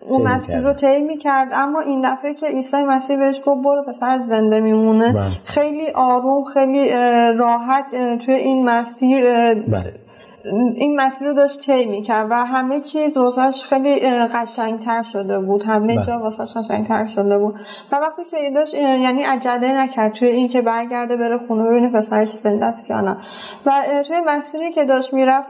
اون 0.06 0.22
مسیر 0.22 0.60
رو 0.60 0.72
طی 0.72 1.02
می‌کرد 1.02 1.48
اما 1.52 1.80
این 1.80 2.12
دفعه 2.12 2.34
که 2.34 2.46
عیسی 2.46 2.82
مسیح 2.82 3.16
بهش 3.16 3.40
گفت 3.46 3.62
برو 3.62 3.82
پسر 3.82 4.20
زنده 4.28 4.60
میمونه 4.60 5.12
بله. 5.12 5.30
خیلی 5.44 5.90
آروم 5.90 6.44
خیلی 6.44 6.90
راحت 7.38 7.90
توی 8.24 8.34
این 8.34 8.64
مسیر 8.70 9.24
بله. 9.54 10.07
این 10.76 11.00
مسیر 11.00 11.28
رو 11.28 11.34
داشت 11.34 11.60
طی 11.60 11.86
می‌کرد 11.86 12.26
و 12.30 12.34
همه 12.34 12.80
چیز 12.80 13.16
واسش 13.16 13.62
خیلی 13.62 14.00
قشنگتر 14.10 15.02
شده 15.02 15.40
بود. 15.40 15.64
همه 15.64 15.96
بله. 15.96 16.06
جا 16.06 16.18
واسش 16.18 16.56
قشنگتر 16.56 17.06
شده 17.06 17.38
بود. 17.38 17.54
و 17.92 17.96
وقتی 17.96 18.22
که 18.30 18.36
داشت 18.54 18.74
یعنی 18.74 19.22
عجله 19.22 19.82
نکرد 19.82 20.12
توی 20.12 20.28
این 20.28 20.48
که 20.48 20.62
برگرده 20.62 21.16
بره 21.16 21.38
خونه 21.38 21.64
ببینه 21.64 21.88
پسرش 21.88 22.32
زنده 22.32 22.64
است 22.66 22.90
یا 22.90 23.00
نه. 23.00 23.16
و 23.66 23.72
توی 24.06 24.20
مسیری 24.26 24.72
که 24.72 24.84
داشت 24.84 25.14
می‌رفت 25.14 25.48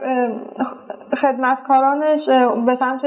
خدمتکارانش 1.17 2.29
به 2.65 2.75
سمت 2.75 3.01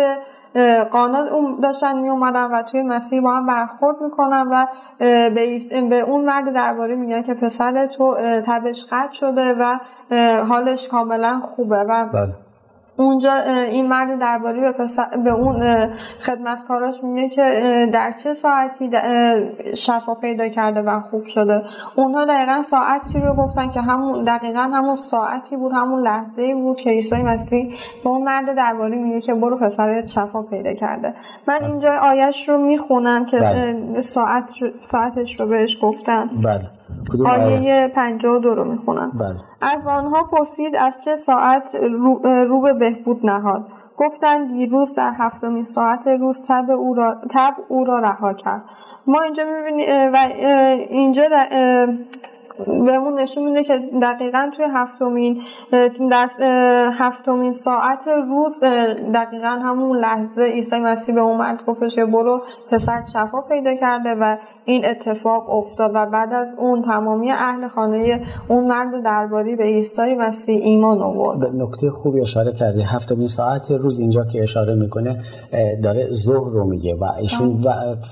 قانا 0.91 1.29
داشتن 1.63 1.99
می 1.99 2.09
اومدن 2.09 2.45
و 2.45 2.63
توی 2.63 2.83
مسیر 2.83 3.21
با 3.21 3.33
هم 3.33 3.47
برخورد 3.47 4.01
می‌کنن 4.01 4.49
و 4.51 4.67
به 5.89 6.01
اون 6.01 6.25
مرد 6.25 6.55
درباره 6.55 6.95
میگن 6.95 7.23
که 7.23 7.35
پسر 7.35 7.87
تو 7.87 8.17
تبش 8.47 8.85
قطع 8.91 9.13
شده 9.13 9.55
و 9.59 9.79
حالش 10.45 10.89
کاملا 10.89 11.41
خوبه 11.41 11.79
و 11.79 12.07
بله. 12.13 12.33
اونجا 12.97 13.35
این 13.71 13.89
مرد 13.89 14.19
درباره 14.21 14.61
به, 14.61 14.73
به 15.25 15.31
اون 15.31 15.89
خدمتکاراش 16.21 17.05
میگه 17.05 17.29
که 17.29 17.43
در 17.93 18.13
چه 18.25 18.35
ساعتی 18.35 18.91
شفا 19.77 20.15
پیدا 20.15 20.49
کرده 20.49 20.83
و 20.83 21.01
خوب 21.01 21.27
شده. 21.27 21.63
اونها 21.97 22.25
دقیقا 22.25 22.63
ساعتی 22.63 23.21
رو 23.21 23.35
گفتن 23.35 23.71
که 23.71 23.81
همون 23.81 24.25
دقیقا 24.25 24.61
همون 24.61 24.97
ساعتی 24.97 25.57
بود 25.57 25.73
همون 25.73 26.03
لحظه 26.03 26.55
بود 26.55 26.77
که 26.77 26.91
عیسی 26.91 27.23
مسیح 27.23 27.75
به 28.05 28.11
اون 28.11 28.23
مرد 28.23 28.57
درباره 28.57 28.97
میگه 28.97 29.21
که 29.21 29.35
برو 29.35 29.59
پسرت 29.59 30.07
شفا 30.07 30.43
پیدا 30.43 30.75
کرده. 30.75 31.15
من 31.49 31.65
اینجا 31.65 31.95
آیش 32.03 32.49
رو 32.49 32.59
می‌خونم 32.59 33.27
که 33.27 33.41
بله. 33.41 34.03
ساعت 34.03 34.51
ساعتش 34.81 35.41
رو 35.41 35.47
بهش 35.47 35.77
گفتن 35.83 36.31
بله. 36.45 36.82
آیه 37.27 37.93
52 37.95 38.55
رو 38.55 38.65
می‌خونم. 38.65 39.13
بله. 39.15 39.37
از 39.61 39.87
آنها 39.87 40.23
پرسید 40.23 40.77
از 40.77 41.05
چه 41.05 41.17
ساعت 41.17 41.75
رو, 41.75 42.21
رو 42.49 42.61
به 42.61 42.73
بهبود 42.73 43.27
نهاد. 43.27 43.67
گفتند 43.99 44.53
دیروز 44.53 44.95
در 44.95 45.13
هفتمین 45.19 45.63
ساعت 45.63 46.07
روز 46.07 46.43
تب 46.49 46.71
او 46.71 46.95
را, 46.95 47.17
تب 47.31 47.55
او 47.69 47.85
را 47.85 47.99
رها 47.99 48.33
کرد. 48.33 48.63
ما 49.07 49.21
اینجا 49.23 49.43
می‌بینیم 49.45 50.13
و 50.13 50.17
اینجا 50.91 51.23
بهمون 52.59 53.21
نشون 53.21 53.45
میده 53.45 53.65
که 53.65 53.81
دقیقا 54.03 54.51
توی 54.57 54.67
هفتمین 54.75 55.43
هفتمین 56.99 57.55
ساعت 57.55 58.09
روز 58.29 58.61
دقیقا 59.15 59.49
همون 59.49 59.99
لحظه 59.99 60.43
عیسی 60.43 60.79
مسیح 60.79 61.15
به 61.15 61.21
اون 61.21 61.39
مرد 61.39 61.65
گفتش 61.67 61.99
برو 61.99 62.43
پسر 62.71 63.03
شفا 63.13 63.41
پیدا 63.41 63.75
کرده 63.75 64.15
و 64.21 64.37
این 64.65 64.85
اتفاق 64.87 65.51
افتاد 65.51 65.91
و 65.95 66.07
بعد 66.07 66.33
از 66.33 66.49
اون 66.59 66.83
تمامی 66.83 67.31
اهل 67.31 67.69
خانه 67.69 68.27
اون 68.49 68.65
مرد 68.65 69.03
درباری 69.05 69.57
به 69.57 69.65
عیسی 69.65 70.15
مسیح 70.19 70.61
ایمان 70.63 71.03
آورد. 71.03 71.39
به 71.39 71.65
نکته 71.65 71.91
خوبی 71.91 72.21
اشاره 72.21 72.53
کردی. 72.53 72.83
هفتمین 72.83 73.29
ساعت 73.29 73.71
روز 73.71 74.01
اینجا 74.01 74.25
که 74.25 74.43
اشاره 74.43 74.75
می‌کنه 74.75 75.19
داره 75.83 76.09
ظهر 76.13 76.51
رو 76.51 76.65
میگه 76.65 76.95
و 76.95 77.05
ایشون 77.21 77.55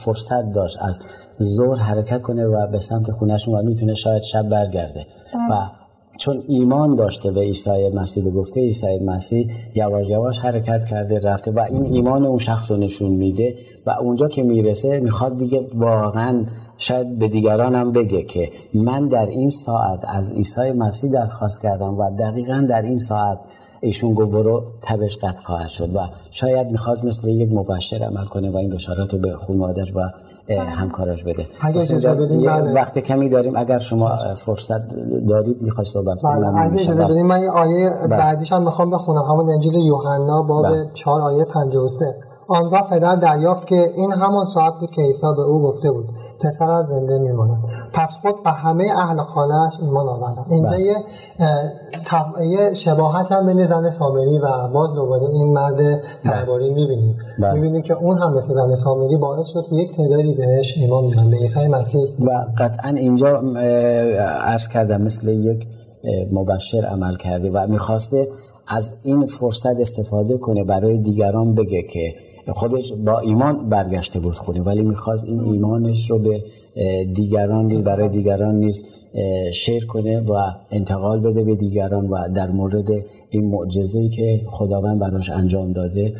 فرصت 0.04 0.52
داشت 0.54 0.78
از 0.88 1.29
ظهر 1.42 1.78
حرکت 1.78 2.22
کنه 2.22 2.46
و 2.46 2.66
به 2.66 2.80
سمت 2.80 3.10
خونهشون 3.10 3.54
و 3.54 3.62
می‌تونه 3.62 3.94
شاید 3.94 4.22
شب 4.22 4.48
برگرده. 4.48 5.06
و 5.50 5.80
چون 6.18 6.42
ایمان 6.48 6.94
داشته 6.94 7.30
به 7.30 7.40
عیسی 7.40 7.90
مسیح 7.94 8.24
به 8.24 8.30
گفته 8.30 8.60
عیسی 8.60 8.98
مسیح 8.98 9.50
یواش 9.74 10.08
یواش 10.08 10.38
حرکت 10.38 10.84
کرده 10.84 11.18
رفته 11.18 11.50
و 11.50 11.66
این 11.70 11.86
ایمان 11.86 12.26
اون 12.26 12.38
شخص 12.38 12.70
رو 12.70 12.76
نشون 12.76 13.10
میده 13.10 13.54
و 13.86 13.90
اونجا 13.90 14.28
که 14.28 14.42
می‌رسه 14.42 15.00
می‌خواد 15.00 15.36
دیگه 15.36 15.66
واقعا 15.74 16.44
شاید 16.78 17.18
به 17.18 17.28
دیگران 17.28 17.74
هم 17.74 17.92
بگه 17.92 18.22
که 18.22 18.50
من 18.74 19.08
در 19.08 19.26
این 19.26 19.50
ساعت 19.50 20.04
از 20.08 20.32
عیسی 20.32 20.72
مسیح 20.72 21.12
درخواست 21.12 21.62
کردم 21.62 21.98
و 21.98 22.10
دقیقا 22.10 22.66
در 22.68 22.82
این 22.82 22.98
ساعت 22.98 23.38
ایشون 23.80 24.14
گفت 24.14 24.30
برو 24.30 24.64
تبش 24.82 25.16
قطع 25.16 25.42
خواهد 25.42 25.68
شد 25.68 25.96
و 25.96 25.98
شاید 26.30 26.70
می‌خواست 26.70 27.04
مثل 27.04 27.28
یک 27.28 27.50
مبشر 27.52 28.04
عمل 28.04 28.24
کنه 28.24 28.50
و 28.50 28.56
این 28.56 28.70
بشارت 28.70 29.14
رو 29.14 29.20
به 29.20 29.32
خانوادر 29.36 29.86
و 29.94 30.10
همکاراش 30.58 31.24
بده. 31.24 31.46
اگه 31.60 32.72
وقت 32.74 32.98
کمی 32.98 33.28
داریم. 33.28 33.56
اگر 33.56 33.78
شما 33.78 34.16
فرصت 34.36 34.80
دارید 35.28 35.62
می‌خوای 35.62 35.84
صحبت 35.84 36.22
کنید 36.22 36.44
بله. 36.44 36.60
اگه 36.60 36.74
اجازه 36.74 37.04
بدید 37.04 37.24
من 37.24 37.42
یه 37.42 37.50
آیه 37.50 37.90
بعدیش 38.10 38.52
هم 38.52 38.62
می‌خوام 38.62 38.90
بخونم. 38.90 39.22
همون 39.22 39.50
انجیل 39.50 39.74
یوحنا 39.74 40.42
باب 40.42 40.92
4 40.94 41.20
آیه 41.20 41.44
53 41.44 42.14
آنگاه 42.50 42.90
پدر 42.90 43.16
دریافت 43.16 43.66
که 43.66 43.92
این 43.96 44.12
همان 44.12 44.46
ساعت 44.46 44.74
بود 44.80 44.90
که 44.90 45.02
عیسی 45.02 45.26
به 45.36 45.42
او 45.42 45.62
گفته 45.62 45.90
بود 45.90 46.08
پسرت 46.40 46.86
زنده 46.86 47.18
میماند. 47.18 47.58
پس 47.92 48.16
خود 48.16 48.34
و 48.44 48.50
همه 48.50 48.84
اهل 48.96 49.16
خانهاش 49.16 49.72
ایمان 49.80 50.08
آوردند. 50.08 50.46
اینجا 50.50 50.78
یه 50.78 50.94
یه 52.42 52.74
شباهت 52.74 53.32
هم 53.32 53.46
بین 53.46 53.66
زن 53.66 53.90
سامری 53.90 54.38
و 54.38 54.68
باز 54.68 54.94
دوباره 54.94 55.22
این 55.22 55.52
مرد 55.52 56.02
درباری 56.24 56.74
می‌بینیم. 56.74 57.18
می‌بینیم 57.54 57.82
که 57.82 57.94
اون 57.94 58.18
هم 58.18 58.34
مثل 58.34 58.52
زن 58.52 58.74
سامری 58.74 59.16
باعث 59.16 59.46
شد 59.46 59.66
که 59.66 59.76
یک 59.76 59.92
تعدادی 59.92 60.34
بهش 60.34 60.74
ایمان 60.76 61.10
بیارن 61.10 61.30
به 61.30 61.36
عیسی 61.36 61.66
مسیح. 61.66 62.02
و 62.26 62.46
قطعا 62.58 62.90
اینجا 62.90 63.42
عرض 64.40 64.68
کردم 64.68 65.02
مثل 65.02 65.28
یک 65.28 65.66
مبشر 66.32 66.84
عمل 66.84 67.16
کرده 67.16 67.50
و 67.50 67.66
می‌خواسته 67.68 68.28
از 68.68 68.94
این 69.02 69.26
فرصت 69.26 69.80
استفاده 69.80 70.38
کنه 70.38 70.64
برای 70.64 70.98
دیگران 70.98 71.54
بگه 71.54 71.82
که 71.82 72.14
خودش 72.48 72.92
با 72.92 73.18
ایمان 73.18 73.68
برگشته 73.68 74.20
بود 74.20 74.34
خونه 74.34 74.62
ولی 74.62 74.82
می‌خواست 74.82 75.24
این 75.24 75.40
ایمانش 75.40 76.10
رو 76.10 76.18
به 76.18 76.44
دیگران 77.14 77.66
نیز 77.66 77.82
برای 77.82 78.08
دیگران 78.08 78.54
نیز 78.54 78.84
شیر 79.52 79.86
کنه 79.86 80.20
و 80.20 80.34
انتقال 80.70 81.20
بده 81.20 81.44
به 81.44 81.54
دیگران 81.54 82.08
و 82.08 82.28
در 82.34 82.50
مورد 82.50 82.90
این 83.30 83.50
معجزه‌ای 83.50 84.08
که 84.08 84.40
خداوند 84.46 84.98
براش 84.98 85.30
انجام 85.30 85.72
داده 85.72 86.14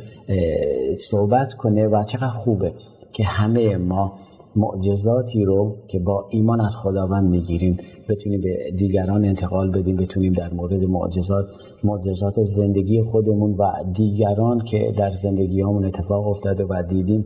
صحبت 0.99 1.55
کنه 1.55 1.89
و 1.89 2.03
چقدر 2.03 2.27
خوبه 2.27 2.73
که 3.13 3.25
همه 3.25 3.77
ما 3.77 4.13
معجزاتی 4.57 5.45
رو 5.45 5.77
که 5.89 5.99
با 5.99 6.27
ایمان 6.31 6.61
از 6.61 6.77
خداوند 6.77 7.31
می‌گیریم 7.31 7.77
بتونیم 8.09 8.41
به 8.41 8.71
دیگران 8.77 9.25
انتقال 9.25 9.71
بدیم 9.71 9.97
بتونیم 9.97 10.33
در 10.33 10.53
مورد 10.53 10.85
معجزات 10.85 11.47
معجزات 11.85 12.43
زندگی 12.43 13.03
خودمون 13.03 13.55
و 13.55 13.73
دیگران 13.93 14.59
که 14.59 14.93
در 14.97 15.11
زندگی 15.11 15.61
همون 15.61 15.85
اتفاق 15.85 16.27
افتاده 16.27 16.65
و 16.65 16.83
دیدیم 16.83 17.25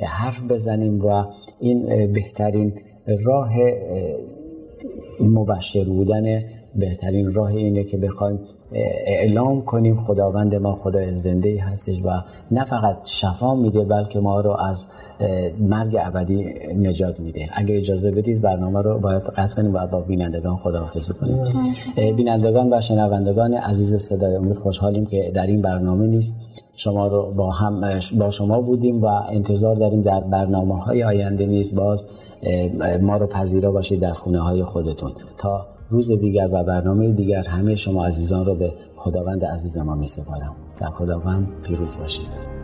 حرف 0.00 0.42
بزنیم 0.42 1.06
و 1.06 1.24
این 1.60 2.12
بهترین 2.12 2.72
راه 3.24 3.50
مبشر 5.20 5.84
بودن 5.84 6.42
بهترین 6.76 7.32
راه 7.32 7.48
اینه 7.48 7.84
که 7.84 7.96
بخوایم 7.96 8.40
اعلام 9.06 9.62
کنیم 9.62 9.96
خداوند 9.96 10.54
ما 10.54 10.74
خدای 10.74 11.14
زنده 11.14 11.62
هستش 11.62 12.02
و 12.04 12.10
نه 12.50 12.64
فقط 12.64 12.96
شفا 13.04 13.54
میده 13.54 13.84
بلکه 13.84 14.20
ما 14.20 14.40
رو 14.40 14.50
از 14.50 14.88
مرگ 15.60 15.96
ابدی 16.00 16.44
نجات 16.76 17.20
میده. 17.20 17.48
اگه 17.52 17.76
اجازه 17.76 18.10
بدید 18.10 18.40
برنامه 18.40 18.82
رو 18.82 18.98
باید 18.98 19.22
قطع 19.22 19.56
کنیم 19.56 19.74
و 19.74 19.86
با 19.86 20.00
بینندگان 20.00 20.56
خداحافظی 20.56 21.12
کنیم. 21.12 21.38
بینندگان 22.16 22.72
و 22.72 22.80
شنوندگان 22.80 23.54
عزیز 23.54 23.96
صدای 23.96 24.36
امید 24.36 24.56
خوشحالیم 24.56 25.06
که 25.06 25.32
در 25.34 25.46
این 25.46 25.62
برنامه 25.62 26.06
نیست. 26.06 26.40
شما 26.74 27.06
رو 27.06 27.32
با 27.36 27.50
هم 27.50 28.00
با 28.18 28.30
شما 28.30 28.60
بودیم 28.60 29.02
و 29.02 29.06
انتظار 29.06 29.76
داریم 29.76 30.02
در 30.02 30.20
برنامه 30.20 30.78
های 30.78 31.04
آینده 31.04 31.46
نیز 31.46 31.74
باز 31.74 32.06
ما 33.00 33.16
رو 33.16 33.26
پذیرا 33.26 33.72
باشید 33.72 34.00
در 34.00 34.12
خونه 34.12 34.40
های 34.40 34.64
خودتون. 34.64 35.01
تا 35.38 35.66
روز 35.90 36.12
دیگر 36.12 36.48
و 36.52 36.64
برنامه 36.64 37.12
دیگر 37.12 37.42
همه 37.48 37.76
شما 37.76 38.06
عزیزان 38.06 38.46
رو 38.46 38.54
به 38.54 38.72
خداوند 38.96 39.44
عزیز 39.44 39.78
ما 39.78 39.94
می 39.94 40.06
سپارم 40.06 40.56
در 40.80 40.90
خداوند 40.90 41.48
پیروز 41.62 41.96
باشید. 41.96 42.61